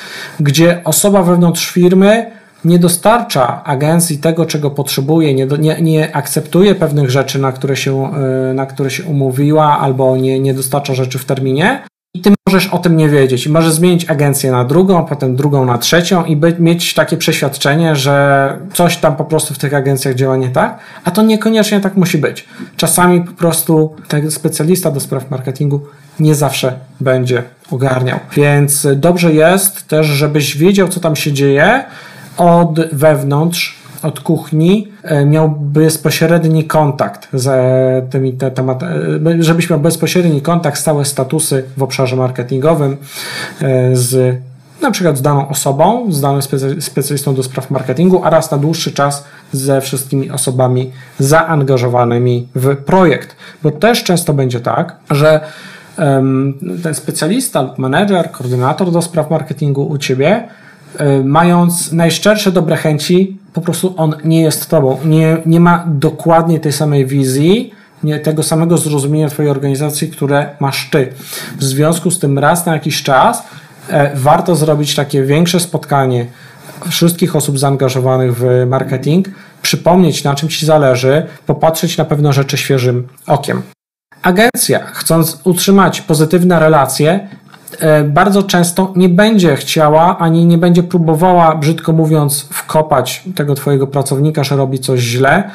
gdzie 0.41 0.81
osoba 0.85 1.23
wewnątrz 1.23 1.71
firmy 1.71 2.31
nie 2.65 2.79
dostarcza 2.79 3.65
agencji 3.65 4.19
tego, 4.19 4.47
czego 4.47 4.71
potrzebuje, 4.71 5.35
nie, 5.35 5.47
nie, 5.47 5.83
nie 5.83 6.17
akceptuje 6.17 6.75
pewnych 6.75 7.11
rzeczy, 7.11 7.39
na 7.39 7.53
które, 7.53 7.77
się, 7.77 8.11
y, 8.51 8.55
na 8.55 8.67
które 8.67 8.91
się 8.91 9.05
umówiła, 9.05 9.79
albo 9.79 10.17
nie, 10.17 10.41
nie 10.41 10.55
dostarcza 10.55 10.95
rzeczy 10.95 11.19
w 11.19 11.25
terminie, 11.25 11.83
i 12.15 12.21
ty 12.21 12.35
możesz 12.47 12.67
o 12.67 12.79
tym 12.79 12.97
nie 12.97 13.09
wiedzieć. 13.09 13.49
Możesz 13.49 13.73
zmienić 13.73 14.11
agencję 14.11 14.51
na 14.51 14.65
drugą, 14.65 15.05
potem 15.05 15.37
drugą 15.37 15.65
na 15.65 15.79
trzecią 15.79 16.25
i 16.25 16.41
mieć 16.59 16.95
takie 16.95 17.17
przeświadczenie, 17.17 17.97
że 17.97 18.57
coś 18.75 18.97
tam 18.97 19.17
po 19.17 19.25
prostu 19.25 19.55
w 19.55 19.59
tych 19.59 19.75
agencjach 19.75 20.15
działa 20.15 20.37
nie 20.37 20.49
tak, 20.49 20.79
a 21.05 21.11
to 21.11 21.23
niekoniecznie 21.23 21.81
tak 21.81 21.97
musi 21.97 22.19
być. 22.19 22.45
Czasami 22.77 23.21
po 23.21 23.33
prostu 23.33 23.97
ten 24.09 24.31
specjalista 24.31 24.91
do 24.91 25.01
spraw 25.01 25.31
marketingu 25.31 25.81
nie 26.21 26.35
zawsze 26.35 26.79
będzie 27.01 27.43
ogarniał. 27.71 28.19
Więc 28.37 28.87
dobrze 28.97 29.33
jest 29.33 29.89
też, 29.89 30.07
żebyś 30.07 30.57
wiedział, 30.57 30.89
co 30.89 31.01
tam 31.01 31.17
się 31.17 31.33
dzieje 31.33 31.85
od 32.37 32.81
wewnątrz, 32.93 33.78
od 34.03 34.21
kuchni 34.21 34.89
e, 35.03 35.25
miał 35.25 35.51
bezpośredni 35.51 36.65
kontakt 36.65 37.29
z 37.33 38.11
tymi 38.11 38.33
te, 38.33 38.51
temat, 38.51 38.83
e, 38.83 38.89
żebyś 39.41 39.71
miał 39.71 39.81
bezpośredni 39.81 40.43
kontakt, 40.43 40.81
stałe 40.81 41.05
statusy 41.05 41.65
w 41.77 41.83
obszarze 41.83 42.17
marketingowym 42.17 42.97
e, 43.63 43.97
z 43.97 44.37
na 44.83 44.91
przykład 44.91 45.19
z 45.19 45.23
daną 45.23 45.49
osobą, 45.49 46.13
z 46.13 46.21
danym 46.21 46.43
specjalistą 46.81 47.35
do 47.35 47.43
spraw 47.43 47.71
marketingu, 47.71 48.25
a 48.25 48.31
raz 48.31 48.51
na 48.51 48.59
dłuższy 48.59 48.93
czas 48.93 49.25
ze 49.53 49.81
wszystkimi 49.81 50.31
osobami 50.31 50.93
zaangażowanymi 51.19 52.49
w 52.55 52.77
projekt. 52.77 53.37
Bo 53.63 53.71
też 53.71 54.05
często 54.05 54.35
będzie 54.35 54.61
tak, 54.61 54.97
że 55.11 55.41
ten 56.83 56.95
specjalista 56.95 57.63
lub 57.63 57.79
menedżer, 57.79 58.31
koordynator 58.31 58.91
do 58.91 59.03
spraw 59.03 59.31
marketingu 59.31 59.87
u 59.87 59.99
ciebie, 59.99 60.49
e, 60.99 61.21
mając 61.25 61.93
najszczersze 61.93 62.53
dobre 62.53 62.77
chęci, 62.77 63.38
po 63.53 63.61
prostu 63.61 63.95
on 63.97 64.17
nie 64.25 64.43
jest 64.43 64.71
tobą. 64.71 64.99
Nie, 65.05 65.37
nie 65.47 65.61
ma 65.61 65.85
dokładnie 65.87 66.61
tej 66.61 66.73
samej 66.73 67.07
wizji, 67.07 67.73
nie 68.03 68.19
tego 68.21 68.43
samego 68.43 68.79
zrozumienia 68.79 69.29
Twojej 69.29 69.51
organizacji, 69.51 70.09
które 70.11 70.51
masz 70.61 70.91
Ty. 70.91 71.13
W 71.57 71.65
związku 71.65 72.11
z 72.11 72.19
tym 72.19 72.39
raz 72.39 72.67
na 72.67 72.73
jakiś 72.73 73.03
czas 73.03 73.43
e, 73.89 74.17
warto 74.17 74.57
zrobić 74.57 74.95
takie 74.95 75.23
większe 75.23 75.61
spotkanie 75.61 76.27
wszystkich 76.91 77.37
osób 77.37 77.59
zaangażowanych 77.59 78.37
w 78.37 78.67
marketing, 78.67 79.29
przypomnieć 79.63 80.25
na 80.25 80.35
czym 80.35 80.49
Ci 80.49 80.67
zależy, 80.67 81.27
popatrzeć 81.47 81.97
na 81.97 82.05
pewne 82.05 82.33
rzeczy 82.33 82.57
świeżym 82.59 83.09
okiem. 83.27 83.63
Agencja, 84.23 84.87
chcąc 84.87 85.41
utrzymać 85.45 86.01
pozytywne 86.01 86.61
relacje, 86.61 87.29
bardzo 88.05 88.43
często 88.43 88.93
nie 88.97 89.09
będzie 89.09 89.57
chciała 89.57 90.19
ani 90.19 90.47
nie 90.47 90.59
będzie 90.59 90.83
próbowała, 90.83 91.55
brzydko 91.55 91.93
mówiąc, 91.93 92.49
wkopać 92.51 93.23
tego 93.35 93.55
Twojego 93.55 93.87
pracownika, 93.87 94.45
że 94.45 94.57
robi 94.57 94.79
coś 94.79 95.01
źle 95.01 95.51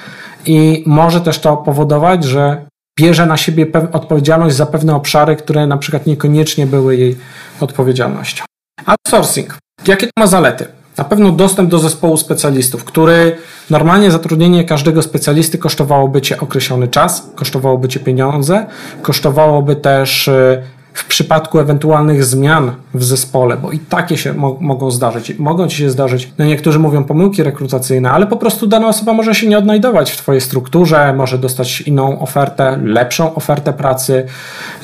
i 0.46 0.84
może 0.86 1.22
też 1.22 1.40
to 1.40 1.58
powodować, 1.58 2.24
że 2.24 2.66
bierze 3.00 3.26
na 3.26 3.38
siebie 3.38 3.68
odpowiedzialność 3.92 4.56
za 4.56 4.66
pewne 4.66 4.96
obszary, 4.96 5.36
które 5.36 5.68
na 5.68 5.78
przykład 5.78 6.06
niekoniecznie 6.06 6.68
były 6.68 6.98
jej 6.98 7.18
odpowiedzialnością. 7.60 8.44
Outsourcing. 8.86 9.58
Jakie 9.88 10.08
to 10.08 10.12
ma 10.20 10.28
zalety? 10.28 10.66
Na 10.98 11.04
pewno 11.04 11.32
dostęp 11.32 11.70
do 11.70 11.80
zespołu 11.80 12.18
specjalistów, 12.18 12.84
który 12.84 13.38
normalnie 13.70 14.12
zatrudnienie 14.12 14.64
każdego 14.64 15.02
specjalisty 15.02 15.58
kosztowałoby 15.58 16.22
Cię 16.22 16.40
określony 16.40 16.88
czas, 16.88 17.30
kosztowałoby 17.36 17.88
Cię 17.88 18.00
pieniądze, 18.00 18.66
kosztowałoby 19.02 19.76
też 19.76 20.28
y, 20.28 20.64
w 20.94 21.06
przypadku 21.06 21.60
ewentualnych 21.60 22.24
zmian 22.24 22.72
w 22.94 23.04
zespole, 23.04 23.58
bo 23.58 23.72
i 23.72 23.80
takie 23.80 24.18
się 24.18 24.34
mo 24.34 24.58
mogą 24.60 24.92
zdarzyć. 24.92 25.36
Mogą 25.40 25.68
ci 25.68 25.78
się 25.78 25.90
zdarzyć, 25.90 26.34
no 26.38 26.46
niektórzy 26.46 26.80
mówią 26.80 27.04
pomyłki 27.04 27.44
rekrutacyjne, 27.44 28.12
ale 28.12 28.28
po 28.28 28.38
prostu 28.38 28.68
dana 28.68 28.88
osoba 28.88 29.14
może 29.14 29.36
się 29.36 29.48
nie 29.48 29.58
odnajdować 29.58 30.12
w 30.12 30.18
twojej 30.18 30.42
strukturze, 30.42 31.14
może 31.14 31.38
dostać 31.38 31.82
inną 31.82 32.20
ofertę, 32.20 32.80
lepszą 32.84 33.36
ofertę 33.36 33.74
pracy, 33.74 34.26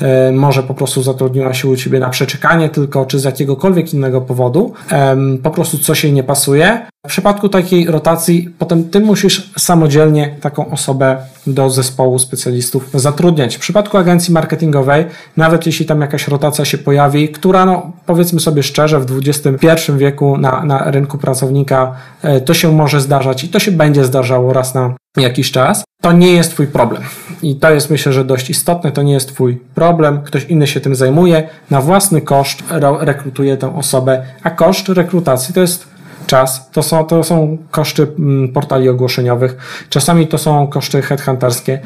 yy, 0.02 0.08
może 0.32 0.64
po 0.64 0.74
prostu 0.74 1.04
zatrudniła 1.04 1.54
się 1.54 1.68
u 1.68 1.76
ciebie 1.76 2.00
na 2.00 2.10
przeczekanie 2.10 2.70
tylko, 2.70 3.06
czy 3.06 3.20
z 3.20 3.24
jakiegokolwiek 3.24 3.94
innego 3.94 4.22
powodu, 4.22 4.74
yy, 4.92 5.38
po 5.38 5.52
prostu 5.52 5.78
coś 5.78 6.04
jej 6.04 6.14
nie 6.14 6.24
pasuje. 6.24 6.90
W 7.08 7.10
przypadku 7.10 7.50
takiej 7.50 7.86
rotacji, 7.86 8.50
potem 8.58 8.90
ty 8.90 9.00
musisz 9.00 9.52
samodzielnie 9.58 10.36
taką 10.42 10.72
osobę 10.72 11.18
do 11.48 11.70
zespołu 11.70 12.20
specjalistów 12.20 12.90
zatrudniać. 12.94 13.56
W 13.56 13.60
przypadku 13.60 13.98
agencji 13.98 14.34
marketingowej, 14.34 15.06
nawet 15.38 15.66
jeśli 15.66 15.86
tam 15.86 16.02
jakaś 16.02 16.28
rotacja 16.28 16.66
się 16.66 16.78
pojawi, 16.78 17.30
która, 17.30 17.66
no, 17.66 17.92
powiedzmy 18.06 18.40
sobie 18.40 18.64
szczerze, 18.64 19.00
w 19.00 19.20
XXI 19.28 19.92
wieku 19.98 20.38
na, 20.38 20.64
na 20.64 20.92
rynku 20.92 21.18
pracownika 21.18 21.96
e, 22.22 22.42
to 22.42 22.54
się 22.54 22.72
może 22.72 23.02
zdarzać 23.02 23.44
i 23.44 23.50
to 23.50 23.60
się 23.60 23.72
będzie 23.72 24.06
zdarzało 24.06 24.54
raz 24.54 24.76
na 24.76 24.96
jakiś 25.18 25.52
czas, 25.52 25.84
to 26.02 26.12
nie 26.12 26.32
jest 26.32 26.52
Twój 26.52 26.68
problem. 26.68 27.04
I 27.42 27.56
to 27.56 27.72
jest 27.72 27.90
myślę, 27.90 28.14
że 28.14 28.26
dość 28.26 28.50
istotne, 28.50 28.92
to 28.92 29.02
nie 29.04 29.14
jest 29.14 29.34
Twój 29.34 29.58
problem, 29.76 30.22
ktoś 30.22 30.46
inny 30.46 30.68
się 30.68 30.80
tym 30.80 30.96
zajmuje, 30.96 31.50
na 31.70 31.82
własny 31.82 32.22
koszt 32.22 32.64
rekrutuje 33.00 33.58
tę 33.58 33.76
osobę, 33.76 34.24
a 34.44 34.50
koszt 34.50 34.90
rekrutacji 34.90 35.54
to 35.54 35.62
jest 35.62 35.99
czas, 36.30 36.70
to 36.72 36.84
są, 36.84 37.06
to 37.06 37.24
są 37.24 37.58
koszty 37.72 38.08
mm, 38.20 38.50
portali 38.50 38.90
ogłoszeniowych, 38.90 39.58
czasami 39.90 40.28
to 40.28 40.38
są 40.38 40.68
koszty 40.68 41.02
headhunterskie, 41.02 41.80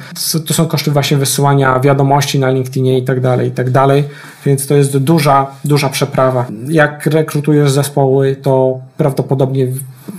to 0.48 0.54
są 0.54 0.66
koszty 0.66 0.92
właśnie 0.92 1.18
wysyłania 1.18 1.80
wiadomości 1.80 2.40
na 2.40 2.50
LinkedInie 2.50 2.98
i 2.98 3.04
tak 3.04 3.20
dalej, 3.20 3.48
i 3.48 3.52
tak 3.52 3.70
dalej, 3.70 4.04
więc 4.46 4.68
to 4.68 4.76
jest 4.76 4.98
duża, 4.98 5.48
duża 5.66 5.90
przeprawa. 5.90 6.46
Jak 6.68 7.06
rekrutujesz 7.06 7.72
zespoły, 7.72 8.36
to 8.36 8.80
prawdopodobnie 8.98 9.68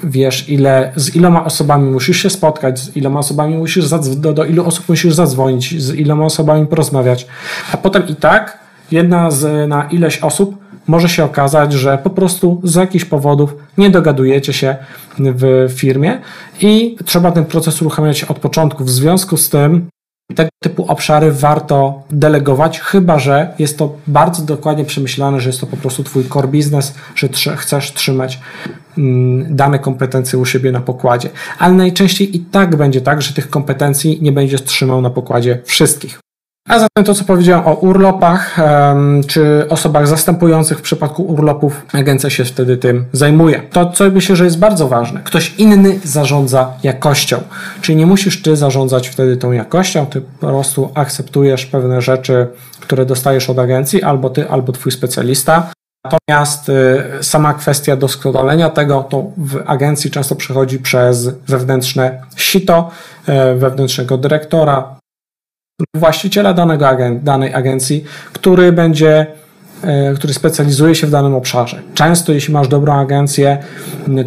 wiesz, 0.04 0.48
ile, 0.48 0.92
z 0.96 1.16
iloma 1.16 1.44
osobami 1.44 1.90
musisz 1.90 2.22
się 2.22 2.30
spotkać, 2.30 2.78
z 2.78 2.96
iloma 2.96 3.20
osobami 3.20 3.56
musisz, 3.56 3.88
do, 4.16 4.32
do 4.32 4.44
ilu 4.44 4.66
osób 4.66 4.88
musisz 4.88 5.14
zadzwonić, 5.14 5.82
z 5.82 5.94
iloma 5.94 6.24
osobami 6.24 6.66
porozmawiać, 6.66 7.26
a 7.72 7.76
potem 7.76 8.08
i 8.08 8.16
tak 8.16 8.58
jedna 8.90 9.30
z, 9.30 9.68
na 9.68 9.84
ileś 9.84 10.18
osób 10.18 10.63
może 10.86 11.08
się 11.08 11.24
okazać, 11.24 11.72
że 11.72 11.98
po 11.98 12.10
prostu 12.10 12.60
z 12.64 12.74
jakichś 12.74 13.04
powodów 13.04 13.54
nie 13.78 13.90
dogadujecie 13.90 14.52
się 14.52 14.76
w 15.18 15.72
firmie 15.74 16.20
i 16.60 16.96
trzeba 17.04 17.32
ten 17.32 17.44
proces 17.44 17.82
uruchamiać 17.82 18.24
od 18.24 18.38
początku. 18.38 18.84
W 18.84 18.90
związku 18.90 19.36
z 19.36 19.50
tym 19.50 19.88
tego 20.34 20.50
typu 20.62 20.84
obszary 20.88 21.32
warto 21.32 22.02
delegować, 22.10 22.80
chyba 22.80 23.18
że 23.18 23.54
jest 23.58 23.78
to 23.78 23.96
bardzo 24.06 24.42
dokładnie 24.42 24.84
przemyślane, 24.84 25.40
że 25.40 25.48
jest 25.48 25.60
to 25.60 25.66
po 25.66 25.76
prostu 25.76 26.04
Twój 26.04 26.28
core 26.28 26.48
business, 26.48 26.94
że 27.14 27.28
tr 27.28 27.56
chcesz 27.56 27.92
trzymać 27.92 28.40
mm, 28.98 29.56
dane 29.56 29.78
kompetencje 29.78 30.38
u 30.38 30.44
siebie 30.44 30.72
na 30.72 30.80
pokładzie. 30.80 31.30
Ale 31.58 31.74
najczęściej 31.74 32.36
i 32.36 32.40
tak 32.40 32.76
będzie 32.76 33.00
tak, 33.00 33.22
że 33.22 33.34
tych 33.34 33.50
kompetencji 33.50 34.18
nie 34.22 34.32
będziesz 34.32 34.64
trzymał 34.64 35.00
na 35.00 35.10
pokładzie 35.10 35.58
wszystkich. 35.64 36.23
A 36.68 36.78
zatem 36.78 37.04
to, 37.04 37.14
co 37.14 37.24
powiedziałem 37.24 37.66
o 37.66 37.74
urlopach, 37.74 38.56
czy 39.26 39.66
osobach 39.68 40.06
zastępujących 40.06 40.78
w 40.78 40.82
przypadku 40.82 41.22
urlopów, 41.22 41.82
agencja 41.92 42.30
się 42.30 42.44
wtedy 42.44 42.76
tym 42.76 43.04
zajmuje. 43.12 43.62
To, 43.72 43.90
co 43.90 44.10
myślę, 44.10 44.36
że 44.36 44.44
jest 44.44 44.58
bardzo 44.58 44.88
ważne, 44.88 45.20
ktoś 45.24 45.54
inny 45.58 46.00
zarządza 46.04 46.72
jakością. 46.82 47.40
Czyli 47.80 47.96
nie 47.96 48.06
musisz 48.06 48.42
ty 48.42 48.56
zarządzać 48.56 49.08
wtedy 49.08 49.36
tą 49.36 49.52
jakością, 49.52 50.06
ty 50.06 50.20
po 50.20 50.46
prostu 50.46 50.90
akceptujesz 50.94 51.66
pewne 51.66 52.02
rzeczy, 52.02 52.46
które 52.80 53.06
dostajesz 53.06 53.50
od 53.50 53.58
agencji, 53.58 54.02
albo 54.02 54.30
ty, 54.30 54.50
albo 54.50 54.72
twój 54.72 54.92
specjalista. 54.92 55.70
Natomiast 56.04 56.68
y, 56.68 57.02
sama 57.20 57.54
kwestia 57.54 57.96
doskonalenia 57.96 58.70
tego, 58.70 59.06
to 59.10 59.24
w 59.36 59.62
agencji 59.66 60.10
często 60.10 60.34
przechodzi 60.36 60.78
przez 60.78 61.28
wewnętrzne 61.28 62.20
sito, 62.36 62.90
y, 63.28 63.54
wewnętrznego 63.54 64.18
dyrektora, 64.18 64.96
właściciela 65.94 66.54
danego 66.54 66.86
danej 67.22 67.54
agencji, 67.54 68.04
który 68.32 68.72
będzie 68.72 69.26
e, 69.82 70.14
który 70.14 70.34
specjalizuje 70.34 70.94
się 70.94 71.06
w 71.06 71.10
danym 71.10 71.34
obszarze. 71.34 71.82
Często, 71.94 72.32
jeśli 72.32 72.54
masz 72.54 72.68
dobrą 72.68 72.92
agencję, 72.92 73.58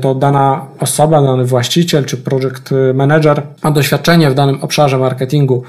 to 0.01 0.15
dana 0.15 0.65
osoba, 0.79 1.21
dany 1.21 1.45
właściciel 1.45 2.05
czy 2.05 2.17
project 2.17 2.69
manager 2.93 3.43
ma 3.63 3.71
doświadczenie 3.71 4.29
w 4.29 4.33
danym 4.33 4.63
obszarze 4.63 4.97
marketingu 4.97 5.63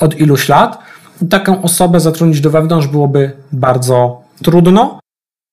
od 0.00 0.20
iluś 0.20 0.48
lat. 0.48 0.78
Taką 1.30 1.62
osobę 1.62 2.00
zatrudnić 2.00 2.40
do 2.40 2.50
wewnątrz 2.50 2.86
byłoby 2.86 3.32
bardzo 3.52 4.22
trudno, 4.42 5.00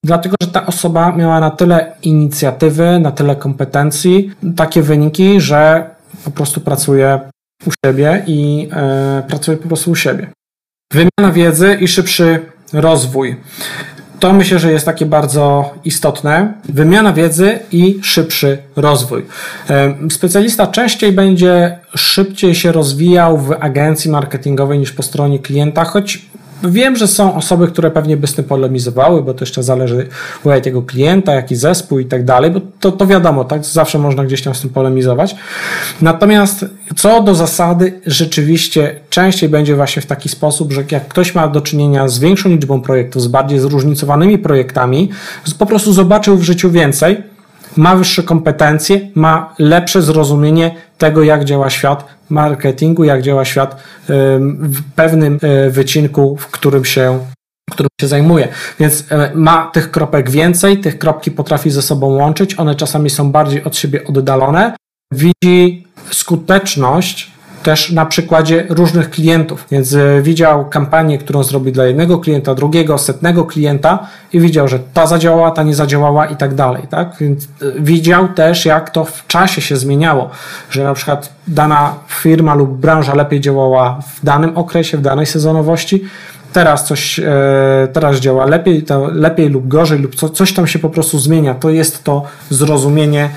dlatego 0.06 0.36
że 0.42 0.48
ta 0.48 0.66
osoba 0.66 1.12
miała 1.12 1.40
na 1.40 1.50
tyle 1.50 1.92
inicjatywy, 2.04 3.00
na 3.00 3.12
tyle 3.12 3.36
kompetencji, 3.36 4.32
takie 4.56 4.82
wyniki, 4.82 5.42
że 5.42 5.90
po 6.26 6.32
prostu 6.32 6.62
pracuje 6.62 7.20
u 7.66 7.72
siebie 7.86 8.24
i 8.28 8.70
e, 8.72 9.24
pracuje 9.28 9.58
po 9.58 9.68
prostu 9.68 9.92
u 9.92 9.96
siebie. 9.96 10.28
Wymiana 10.94 11.34
wiedzy 11.34 11.78
i 11.82 11.88
szybszy 11.88 12.40
rozwój. 12.74 13.36
To 14.20 14.34
myślę, 14.34 14.60
że 14.60 14.72
jest 14.72 14.86
takie 14.86 15.06
bardzo 15.06 15.74
istotne. 15.86 16.54
Wymiana 16.70 17.14
wiedzy 17.14 17.60
i 17.72 18.00
szybszy 18.04 18.58
rozwój. 18.76 19.26
E, 19.70 19.96
specjalista 20.10 20.68
częściej 20.68 21.12
będzie 21.12 21.80
szybciej 21.96 22.56
się 22.56 22.72
rozwijał 22.72 23.38
w 23.38 23.52
agencji 23.60 24.12
marketingowej 24.12 24.80
niż 24.80 24.92
po 24.92 25.04
stronie 25.04 25.40
klienta, 25.40 25.86
choć 25.86 26.26
Wiem, 26.64 26.96
że 26.96 27.08
są 27.08 27.36
osoby, 27.36 27.68
które 27.68 27.92
pewnie 27.92 28.18
by 28.18 28.28
z 28.28 28.34
tym 28.34 28.46
polemizowały, 28.46 29.24
bo 29.24 29.34
to 29.34 29.46
jeszcze 29.46 29.64
zależy 29.64 30.08
u 30.44 30.50
jakiego 30.50 30.82
klienta, 30.82 31.34
jaki 31.34 31.56
zespół 31.56 32.00
i 32.00 32.06
tak 32.06 32.26
dalej, 32.26 32.52
bo 32.52 32.62
to, 32.80 32.92
to 32.92 33.08
wiadomo, 33.08 33.44
tak? 33.44 33.66
Zawsze 33.66 34.00
można 34.00 34.26
gdzieś 34.26 34.44
tam 34.44 34.56
z 34.56 34.62
tym 34.62 34.70
polemizować. 34.70 35.36
Natomiast 36.02 36.66
co 36.96 37.22
do 37.24 37.36
zasady, 37.36 38.02
rzeczywiście 38.06 39.00
częściej 39.10 39.50
będzie 39.50 39.76
właśnie 39.76 40.02
w 40.02 40.06
taki 40.06 40.30
sposób, 40.30 40.74
że 40.74 40.84
jak 40.92 41.08
ktoś 41.08 41.36
ma 41.36 41.48
do 41.48 41.62
czynienia 41.62 42.08
z 42.08 42.20
większą 42.20 42.50
liczbą 42.50 42.82
projektów, 42.82 43.22
z 43.22 43.28
bardziej 43.28 43.60
zróżnicowanymi 43.60 44.38
projektami, 44.38 45.10
po 45.58 45.66
prostu 45.66 45.94
zobaczył 45.94 46.38
w 46.38 46.44
życiu 46.44 46.72
więcej, 46.72 47.24
ma 47.76 47.96
wyższe 47.96 48.24
kompetencje, 48.24 49.10
ma 49.16 49.54
lepsze 49.60 50.02
zrozumienie 50.02 50.76
tego, 50.98 51.24
jak 51.24 51.46
działa 51.46 51.70
świat 51.70 52.06
marketingu, 52.30 53.04
jak 53.04 53.22
działa 53.22 53.46
świat 53.46 53.84
w 54.08 54.82
pewnym 54.96 55.40
e, 55.42 55.70
wycinku, 55.70 56.38
w 56.38 56.48
którym 56.48 56.86
się 56.86 57.20
którym 57.72 57.90
się 58.02 58.08
zajmuje. 58.08 58.48
Więc 58.80 59.12
e, 59.12 59.32
ma 59.36 59.72
tych 59.74 59.92
kropek 59.92 60.30
więcej, 60.30 60.80
tych 60.80 61.00
kropki 61.00 61.32
potrafi 61.32 61.70
ze 61.70 61.82
sobą 61.82 62.08
łączyć, 62.08 62.60
one 62.60 62.76
czasami 62.76 63.10
są 63.10 63.32
bardziej 63.32 63.64
od 63.64 63.76
siebie 63.76 64.06
oddalone. 64.06 64.76
Widzi 65.12 65.88
skuteczność 66.12 67.32
też 67.68 67.92
na 67.92 68.06
przykładzie 68.06 68.66
różnych 68.70 69.10
klientów. 69.10 69.66
Więc 69.72 69.94
e, 69.94 70.22
widział 70.22 70.66
kampanię, 70.70 71.18
którą 71.18 71.44
zrobił 71.44 71.74
dla 71.74 71.86
jednego 71.86 72.20
klienta, 72.20 72.56
drugiego, 72.56 72.98
setnego 72.98 73.46
klienta 73.46 74.08
i 74.34 74.40
widział, 74.40 74.68
że 74.68 74.80
ta 74.94 75.08
zadziałała, 75.08 75.52
ta 75.52 75.64
nie 75.64 75.76
zadziałała 75.76 76.26
i 76.26 76.36
tak 76.36 76.56
dalej. 76.56 76.84
Tak? 76.90 77.16
Więc 77.20 77.44
e, 77.44 77.48
widział 77.80 78.28
też, 78.28 78.66
jak 78.66 78.90
to 78.90 79.06
w 79.06 79.28
czasie 79.28 79.62
się 79.62 79.78
zmieniało, 79.78 80.30
że 80.70 80.84
na 80.84 80.94
przykład 80.94 81.34
dana 81.48 81.96
firma 82.08 82.56
lub 82.56 82.78
branża 82.78 83.16
lepiej 83.16 83.42
działała 83.42 84.00
w 84.16 84.26
danym 84.26 84.58
okresie, 84.58 84.98
w 84.98 85.02
danej 85.02 85.26
sezonowości, 85.26 86.04
teraz 86.54 86.88
coś 86.88 87.20
e, 87.20 87.24
teraz 87.94 88.20
działa 88.20 88.46
lepiej, 88.46 88.84
to 88.84 89.08
lepiej 89.14 89.50
lub 89.50 89.68
gorzej, 89.68 90.00
lub 90.00 90.16
co, 90.16 90.30
coś 90.30 90.54
tam 90.54 90.68
się 90.68 90.80
po 90.80 90.90
prostu 90.90 91.20
zmienia. 91.20 91.54
To 91.54 91.70
jest 91.70 92.04
to 92.04 92.24
zrozumienie 92.50 93.30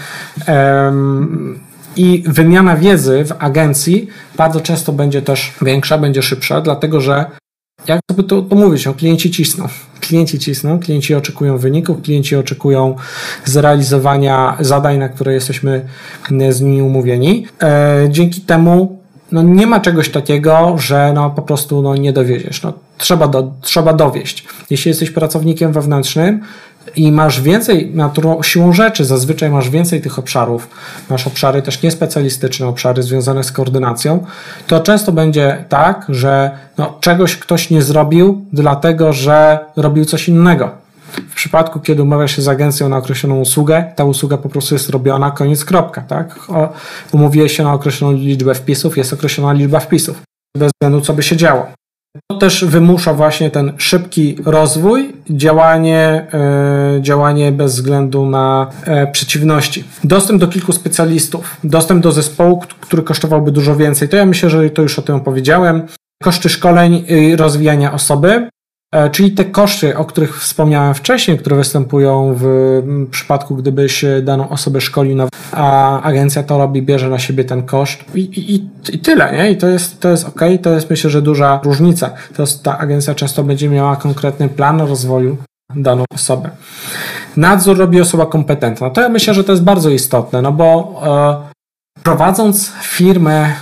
i 1.97 2.23
wymiana 2.27 2.77
wiedzy 2.77 3.25
w 3.25 3.33
agencji 3.39 4.09
bardzo 4.37 4.61
często 4.61 4.93
będzie 4.93 5.23
też 5.23 5.53
większa, 5.63 5.99
będzie 5.99 6.23
szybsza, 6.23 6.61
dlatego 6.61 7.01
że 7.01 7.25
jak 7.87 8.01
to, 8.07 8.23
to, 8.23 8.43
to 8.43 8.57
mówić, 8.57 8.87
no, 8.87 8.95
klienci 8.95 9.31
cisną. 9.31 9.69
Klienci 10.01 10.39
cisną, 10.39 10.81
klienci 10.81 11.15
oczekują 11.15 11.59
wyników, 11.59 12.03
klienci 12.03 12.37
oczekują 12.37 12.97
zrealizowania 13.45 14.57
zadań, 14.61 14.99
na 14.99 15.09
które 15.09 15.35
jesteśmy 15.35 15.87
z 16.51 16.61
nimi 16.61 16.83
umówieni. 16.83 17.47
E, 17.63 18.07
dzięki 18.11 18.41
temu 18.41 19.01
no, 19.33 19.43
nie 19.43 19.67
ma 19.67 19.81
czegoś 19.81 20.09
takiego, 20.09 20.75
że 20.79 21.13
no, 21.15 21.31
po 21.31 21.43
prostu 21.43 21.83
no, 21.83 21.97
nie 21.97 22.13
dowieziesz. 22.13 22.63
No, 22.63 22.73
trzeba, 22.99 23.29
do, 23.29 23.53
trzeba 23.61 23.93
dowieść. 23.93 24.47
Jeśli 24.71 24.89
jesteś 24.89 25.11
pracownikiem 25.11 25.73
wewnętrznym, 25.73 26.41
i 26.97 27.13
masz 27.13 27.41
więcej, 27.41 27.91
naturą, 27.95 28.43
siłą 28.43 28.73
rzeczy, 28.73 29.05
zazwyczaj 29.05 29.51
masz 29.51 29.71
więcej 29.71 30.01
tych 30.01 30.19
obszarów, 30.19 30.69
masz 31.11 31.27
obszary 31.27 31.63
też 31.63 31.83
niespecjalistyczne, 31.83 32.67
obszary 32.67 33.03
związane 33.03 33.45
z 33.45 33.53
koordynacją, 33.53 34.27
to 34.67 34.81
często 34.81 35.13
będzie 35.13 35.65
tak, 35.69 36.07
że 36.09 36.51
no, 36.79 36.99
czegoś 37.01 37.37
ktoś 37.37 37.71
nie 37.71 37.83
zrobił, 37.83 38.45
dlatego 38.53 39.13
że 39.13 39.59
robił 39.77 40.05
coś 40.05 40.29
innego. 40.29 40.71
W 41.31 41.35
przypadku, 41.35 41.81
kiedy 41.81 42.03
umawiasz 42.03 42.37
się 42.37 42.43
z 42.43 42.49
agencją 42.49 42.89
na 42.89 42.97
określoną 42.97 43.41
usługę, 43.41 43.93
ta 43.97 44.05
usługa 44.05 44.37
po 44.37 44.49
prostu 44.49 44.75
jest 44.75 44.91
robiona, 44.91 45.31
koniec, 45.31 45.65
kropka. 45.65 46.01
Tak? 46.01 46.39
Umówiłeś 47.13 47.57
się 47.57 47.63
na 47.65 47.73
określoną 47.73 48.17
liczbę 48.17 48.55
wpisów, 48.55 48.97
jest 48.97 49.13
określona 49.13 49.53
liczba 49.53 49.81
wpisów. 49.81 50.23
Bez 50.57 50.71
względu, 50.73 51.01
co 51.01 51.13
by 51.13 51.23
się 51.23 51.37
działo. 51.37 51.67
To 52.31 52.39
też 52.39 52.65
wymusza 52.65 53.15
właśnie 53.15 53.51
ten 53.51 53.73
szybki 53.77 54.37
rozwój, 54.45 55.13
działanie, 55.31 56.27
e, 56.35 56.99
działanie 57.03 57.53
bez 57.53 57.75
względu 57.75 58.27
na 58.27 58.71
e, 58.85 59.07
przeciwności. 59.07 59.85
Dostęp 60.05 60.41
do 60.41 60.49
kilku 60.49 60.73
specjalistów, 60.73 61.57
dostęp 61.65 62.03
do 62.03 62.13
zespołu, 62.13 62.63
który 62.81 63.03
kosztowałby 63.03 63.53
dużo 63.53 63.77
więcej. 63.77 64.09
To 64.09 64.17
ja 64.17 64.27
myślę, 64.27 64.51
że 64.51 64.71
to 64.71 64.83
już 64.83 64.99
o 64.99 65.03
tym 65.03 65.15
opowiedziałem. 65.15 65.87
Koszty 66.23 66.49
szkoleń 66.49 67.05
i 67.09 67.37
rozwijania 67.37 67.93
osoby, 67.93 68.49
czyli 69.13 69.33
te 69.33 69.45
koszty, 69.45 69.97
o 69.97 70.05
których 70.05 70.41
wspomniałem 70.41 70.95
wcześniej, 70.95 71.39
które 71.39 71.57
występują 71.57 72.35
w 72.39 72.83
przypadku, 73.11 73.57
gdybyś 73.57 74.05
daną 74.23 74.49
osobę 74.49 74.81
szkolił, 74.81 75.19
a 75.53 76.01
agencja 76.03 76.43
to 76.43 76.59
robi, 76.59 76.83
bierze 76.83 77.09
na 77.09 77.19
siebie 77.19 77.45
ten 77.45 77.63
koszt 77.63 78.05
i, 78.15 78.21
i, 78.21 78.55
i 78.95 78.99
tyle, 78.99 79.33
nie? 79.33 79.51
I 79.51 79.57
to 79.57 79.69
jest, 79.69 80.01
to 80.01 80.09
jest 80.09 80.29
ok, 80.29 80.41
to 80.63 80.71
jest 80.71 80.91
myślę, 80.91 81.11
że 81.11 81.23
duża 81.23 81.61
różnica. 81.65 82.11
To 82.37 82.43
jest, 82.43 82.63
ta 82.63 82.79
agencja 82.79 83.15
często 83.15 83.43
będzie 83.43 83.69
miała 83.69 83.97
konkretny 83.97 84.49
plan 84.49 84.81
rozwoju 84.81 85.37
daną 85.77 86.05
osobę. 86.15 86.51
Nadzór 87.37 87.79
robi 87.79 88.01
osoba 88.01 88.27
kompetentna. 88.27 88.91
To 88.91 89.01
ja 89.01 89.09
myślę, 89.09 89.35
że 89.35 89.45
to 89.45 89.53
jest 89.53 89.65
bardzo 89.65 89.91
istotne, 89.91 90.43
no 90.43 90.53
bo 90.53 91.01
e, 91.97 92.03
prowadząc 92.03 92.73
firmę 92.83 93.53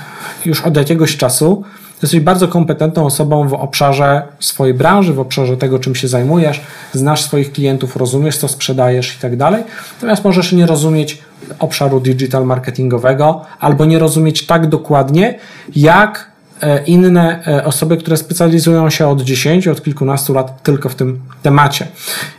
już 0.44 0.60
od 0.60 0.76
jakiegoś 0.76 1.16
czasu, 1.16 1.64
Jesteś 2.02 2.20
bardzo 2.20 2.48
kompetentną 2.48 3.06
osobą 3.06 3.48
w 3.48 3.54
obszarze 3.54 4.22
swojej 4.40 4.74
branży, 4.74 5.12
w 5.12 5.20
obszarze 5.20 5.56
tego, 5.56 5.78
czym 5.78 5.94
się 5.94 6.08
zajmujesz, 6.08 6.60
znasz 6.92 7.22
swoich 7.22 7.52
klientów, 7.52 7.96
rozumiesz, 7.96 8.36
co 8.36 8.48
sprzedajesz 8.48 9.16
i 9.16 9.18
tak 9.18 9.36
dalej. 9.36 9.62
Natomiast 9.94 10.24
możesz 10.24 10.52
nie 10.52 10.66
rozumieć 10.66 11.22
obszaru 11.58 12.00
digital 12.00 12.46
marketingowego 12.46 13.44
albo 13.60 13.84
nie 13.84 13.98
rozumieć 13.98 14.46
tak 14.46 14.66
dokładnie, 14.66 15.38
jak 15.76 16.30
e, 16.60 16.84
inne 16.84 17.46
e, 17.46 17.64
osoby, 17.64 17.96
które 17.96 18.16
specjalizują 18.16 18.90
się 18.90 19.08
od 19.08 19.22
10, 19.22 19.68
od 19.68 19.82
kilkunastu 19.82 20.34
lat 20.34 20.62
tylko 20.62 20.88
w 20.88 20.94
tym 20.94 21.20
temacie. 21.42 21.86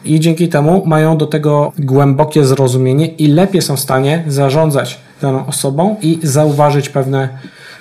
I 0.05 0.19
dzięki 0.19 0.49
temu 0.49 0.83
mają 0.85 1.17
do 1.17 1.25
tego 1.25 1.71
głębokie 1.79 2.45
zrozumienie 2.45 3.07
i 3.07 3.27
lepiej 3.27 3.61
są 3.61 3.75
w 3.75 3.79
stanie 3.79 4.23
zarządzać 4.27 4.99
daną 5.21 5.45
osobą 5.45 5.95
i 6.01 6.19
zauważyć 6.23 6.89
pewne 6.89 7.29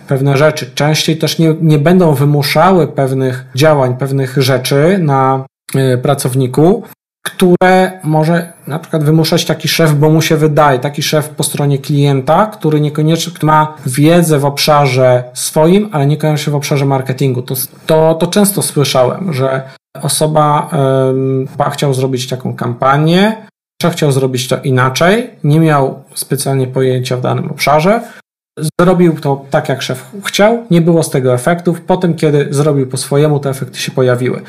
pewne 0.08 0.36
rzeczy. 0.36 0.70
Częściej 0.74 1.16
też 1.16 1.38
nie, 1.38 1.54
nie 1.60 1.78
będą 1.78 2.14
wymuszały 2.14 2.86
pewnych 2.86 3.46
działań, 3.54 3.96
pewnych 3.96 4.42
rzeczy 4.42 4.98
na 4.98 5.44
y, 5.74 5.98
pracowniku, 5.98 6.82
które 7.26 8.00
może 8.02 8.52
na 8.66 8.78
przykład 8.78 9.04
wymuszać 9.04 9.44
taki 9.44 9.68
szef, 9.68 9.94
bo 9.94 10.10
mu 10.10 10.22
się 10.22 10.36
wydaje, 10.36 10.78
taki 10.78 11.02
szef 11.02 11.28
po 11.28 11.42
stronie 11.42 11.78
klienta, 11.78 12.46
który 12.46 12.80
niekoniecznie 12.80 13.32
ma 13.42 13.76
wiedzę 13.86 14.38
w 14.38 14.44
obszarze 14.44 15.24
swoim, 15.34 15.88
ale 15.92 16.06
niekoniecznie 16.06 16.52
w 16.52 16.56
obszarze 16.56 16.84
marketingu. 16.84 17.42
To, 17.42 17.54
to, 17.86 18.14
to 18.14 18.26
często 18.26 18.62
słyszałem, 18.62 19.32
że 19.32 19.62
osoba 20.02 20.70
um, 20.72 21.48
chciał 21.72 21.94
zrobić 21.94 22.28
taką 22.28 22.56
kampanię, 22.56 23.46
chciał 23.90 24.12
zrobić 24.12 24.48
to 24.48 24.58
inaczej, 24.60 25.30
nie 25.44 25.60
miał 25.60 26.02
specjalnie 26.14 26.66
pojęcia 26.66 27.16
w 27.16 27.20
danym 27.20 27.50
obszarze, 27.50 28.00
Zrobił 28.80 29.14
to 29.20 29.44
tak, 29.50 29.68
jak 29.68 29.82
szef 29.82 30.04
chciał, 30.24 30.64
nie 30.70 30.80
było 30.80 31.02
z 31.02 31.10
tego 31.10 31.34
efektów. 31.34 31.80
Potem, 31.80 32.14
kiedy 32.14 32.46
zrobił 32.50 32.86
po 32.86 32.96
swojemu, 32.96 33.40
te 33.40 33.50
efekty 33.50 33.78
się 33.78 33.92
pojawiły. 33.92 34.42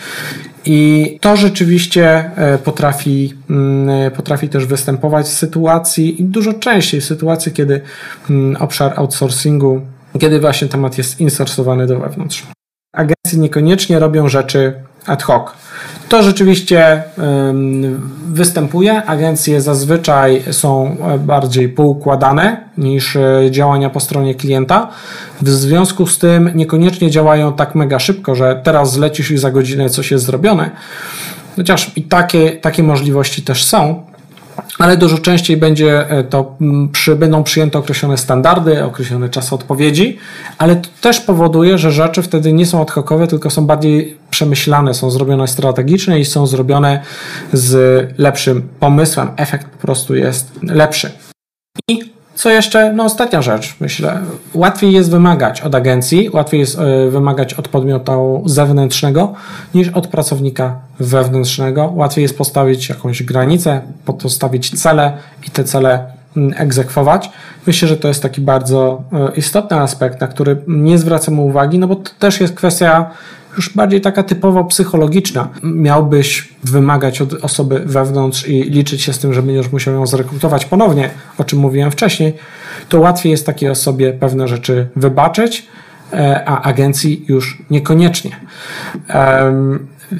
I 0.65 1.17
to 1.21 1.37
rzeczywiście 1.37 2.31
e, 2.35 2.57
potrafi, 2.57 3.33
mm, 3.49 3.89
e, 3.89 4.11
potrafi 4.11 4.49
też 4.49 4.65
występować 4.65 5.25
w 5.25 5.33
sytuacji, 5.33 6.21
i 6.21 6.25
dużo 6.25 6.53
częściej 6.53 7.01
w 7.01 7.05
sytuacji, 7.05 7.51
kiedy 7.51 7.81
mm, 8.29 8.61
obszar 8.61 8.93
outsourcingu, 8.95 9.81
kiedy 10.19 10.39
właśnie 10.39 10.67
temat 10.67 10.97
jest 10.97 11.19
insorsowany 11.19 11.87
do 11.87 11.99
wewnątrz. 11.99 12.47
Agencje 12.93 13.39
niekoniecznie 13.39 13.99
robią 13.99 14.29
rzeczy 14.29 14.73
ad 15.05 15.23
hoc. 15.23 15.51
To 16.09 16.23
rzeczywiście 16.23 17.03
występuje. 18.27 19.03
Agencje 19.05 19.61
zazwyczaj 19.61 20.43
są 20.51 20.97
bardziej 21.19 21.69
poukładane 21.69 22.69
niż 22.77 23.15
e, 23.15 23.51
działania 23.51 23.89
po 23.89 23.99
stronie 23.99 24.35
klienta. 24.35 24.89
W 25.41 25.49
związku 25.49 26.07
z 26.07 26.17
tym 26.17 26.51
niekoniecznie 26.55 27.11
działają 27.11 27.53
tak 27.53 27.75
mega 27.75 27.99
szybko, 27.99 28.35
że 28.35 28.61
teraz 28.63 28.91
zlecisz 28.91 29.31
i 29.31 29.37
za 29.37 29.51
godzinę 29.51 29.89
coś 29.89 30.11
jest 30.11 30.25
zrobione. 30.25 30.71
Chociaż 31.55 31.91
i 31.95 32.03
takie, 32.03 32.51
takie 32.51 32.83
możliwości 32.83 33.41
też 33.41 33.63
są, 33.63 34.03
ale 34.79 34.97
dużo 34.97 35.17
częściej 35.17 35.57
będzie 35.57 36.09
e, 36.09 36.23
to, 36.23 36.55
przy, 36.91 37.15
będą 37.15 37.43
przyjęte 37.43 37.79
określone 37.79 38.17
standardy, 38.17 38.83
określone 38.83 39.29
czasy 39.29 39.55
odpowiedzi, 39.55 40.17
ale 40.57 40.75
to 40.75 40.89
też 41.01 41.19
powoduje, 41.19 41.77
że 41.77 41.91
rzeczy 41.91 42.21
wtedy 42.21 42.53
nie 42.53 42.65
są 42.65 42.81
odchokowe, 42.81 43.27
tylko 43.27 43.49
są 43.49 43.65
bardziej 43.65 44.17
przemyślane, 44.39 44.93
są 44.93 45.11
zrobione 45.11 45.47
strategicznie 45.47 46.19
i 46.19 46.25
są 46.25 46.47
zrobione 46.47 47.01
z 47.53 47.73
lepszym 48.17 48.69
pomysłem. 48.79 49.27
Efekt 49.37 49.67
po 49.67 49.77
prostu 49.77 50.15
jest 50.15 50.51
lepszy. 50.63 51.11
I 51.87 52.13
co 52.35 52.49
jeszcze? 52.49 52.93
No 52.93 53.03
ostatnia 53.03 53.41
rzecz, 53.41 53.75
myślę. 53.79 54.19
Łatwiej 54.53 54.93
jest 54.93 55.11
wymagać 55.11 55.61
od 55.61 55.75
agencji, 55.75 56.29
łatwiej 56.33 56.59
jest 56.59 56.79
e, 56.79 57.09
wymagać 57.09 57.53
od 57.53 57.67
podmiotu 57.67 58.43
zewnętrznego 58.45 59.33
niż 59.73 59.89
od 59.89 60.07
pracownika 60.07 60.75
wewnętrznego. 60.99 61.93
Łatwiej 61.95 62.23
jest 62.23 62.37
postawić 62.37 62.89
jakąś 62.89 63.23
granicę, 63.23 63.81
postawić 64.05 64.81
cele 64.81 65.17
i 65.47 65.49
te 65.49 65.63
cele 65.63 66.11
mm, 66.37 66.53
egzekwować. 66.57 67.29
Myślę, 67.67 67.87
że 67.87 67.97
to 67.97 68.07
jest 68.07 68.23
taki 68.23 68.41
bardzo 68.41 69.03
e, 69.13 69.31
istotny 69.35 69.77
aspekt, 69.77 70.21
na 70.21 70.27
który 70.27 70.57
nie 70.67 70.97
zwracamy 70.97 71.41
uwagi, 71.41 71.79
no 71.79 71.87
bo 71.87 71.95
to 71.95 72.11
też 72.19 72.41
jest 72.41 72.53
kwestia 72.55 73.11
już 73.59 73.75
bardziej 73.75 74.01
taka 74.01 74.23
typowo 74.23 74.63
psychologiczna, 74.63 75.49
miałbyś 75.63 76.49
wymagać 76.63 77.21
od 77.21 77.33
osoby 77.33 77.79
wewnątrz 77.85 78.47
i 78.47 78.63
liczyć 78.63 79.01
się 79.01 79.13
z 79.13 79.19
tym, 79.19 79.33
że 79.33 79.43
będziesz 79.43 79.71
musiał 79.71 79.93
ją 79.93 80.07
zrekrutować 80.07 80.65
ponownie, 80.65 81.09
o 81.37 81.43
czym 81.43 81.59
mówiłem 81.59 81.91
wcześniej, 81.91 82.33
to 82.89 82.99
łatwiej 82.99 83.31
jest 83.31 83.45
takiej 83.45 83.69
osobie 83.69 84.13
pewne 84.13 84.47
rzeczy 84.47 84.87
wybaczyć, 84.95 85.67
e, 86.13 86.43
a 86.45 86.61
agencji 86.61 87.25
już 87.27 87.61
niekoniecznie. 87.69 88.31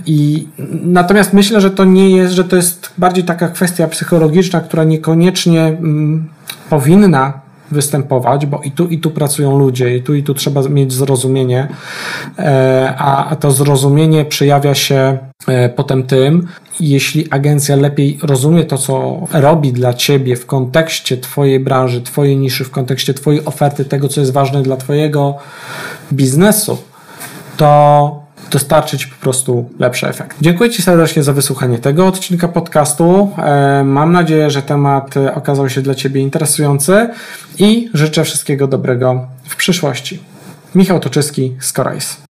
I 0.06 0.48
natomiast 0.84 1.34
myślę, 1.34 1.62
że 1.62 1.72
to 1.72 1.86
nie 1.86 2.10
jest, 2.10 2.34
że 2.34 2.44
to 2.44 2.56
jest 2.56 2.94
bardziej 2.98 3.24
taka 3.24 3.48
kwestia 3.48 3.88
psychologiczna, 3.88 4.62
która 4.62 4.84
niekoniecznie 4.84 5.62
mm, 5.62 6.28
powinna 6.70 7.49
występować, 7.72 8.46
bo 8.46 8.62
i 8.64 8.72
tu, 8.72 8.88
i 8.88 8.98
tu 8.98 9.12
pracują 9.12 9.60
ludzie, 9.60 9.98
i 9.98 10.02
tu, 10.02 10.16
i 10.16 10.24
tu 10.24 10.34
trzeba 10.34 10.62
mieć 10.62 10.94
zrozumienie, 10.94 11.68
e, 12.40 12.94
a, 12.98 13.36
to 13.36 13.52
zrozumienie 13.52 14.26
przejawia 14.26 14.76
się 14.76 15.18
e, 15.48 15.70
potem 15.70 16.04
tym, 16.04 16.48
jeśli 16.80 17.32
agencja 17.32 17.76
lepiej 17.76 18.20
rozumie 18.24 18.64
to, 18.64 18.78
co 18.78 19.20
robi 19.34 19.74
dla 19.74 19.94
ciebie 19.94 20.36
w 20.36 20.46
kontekście 20.46 21.18
twojej 21.18 21.60
branży, 21.60 22.02
twojej 22.02 22.38
niszy, 22.38 22.64
w 22.64 22.72
kontekście 22.72 23.14
twojej 23.14 23.46
oferty, 23.46 23.86
tego, 23.86 24.08
co 24.08 24.20
jest 24.20 24.34
ważne 24.34 24.62
dla 24.64 24.78
twojego 24.78 25.38
biznesu, 26.14 26.78
to 27.58 28.19
dostarczyć 28.50 29.06
po 29.06 29.16
prostu 29.22 29.70
lepszy 29.80 30.08
efekt. 30.08 30.38
Dziękuję 30.42 30.70
Ci 30.70 30.82
serdecznie 30.82 31.24
za 31.24 31.34
wysłuchanie 31.34 31.80
tego 31.80 32.08
odcinka 32.08 32.48
podcastu. 32.48 33.32
E, 33.38 33.84
mam 33.84 34.12
nadzieję, 34.12 34.50
że 34.50 34.62
temat 34.62 35.16
okazał 35.36 35.70
się 35.70 35.82
dla 35.82 35.96
Ciebie 35.96 36.22
interesujący 36.22 37.10
i 37.58 37.90
życzę 37.94 38.24
wszystkiego 38.24 38.68
dobrego 38.68 39.28
w 39.44 39.56
przyszłości. 39.56 40.20
Michał 40.76 41.00
Toczyski 41.00 41.56
z 41.60 41.74
Corais. 41.74 42.29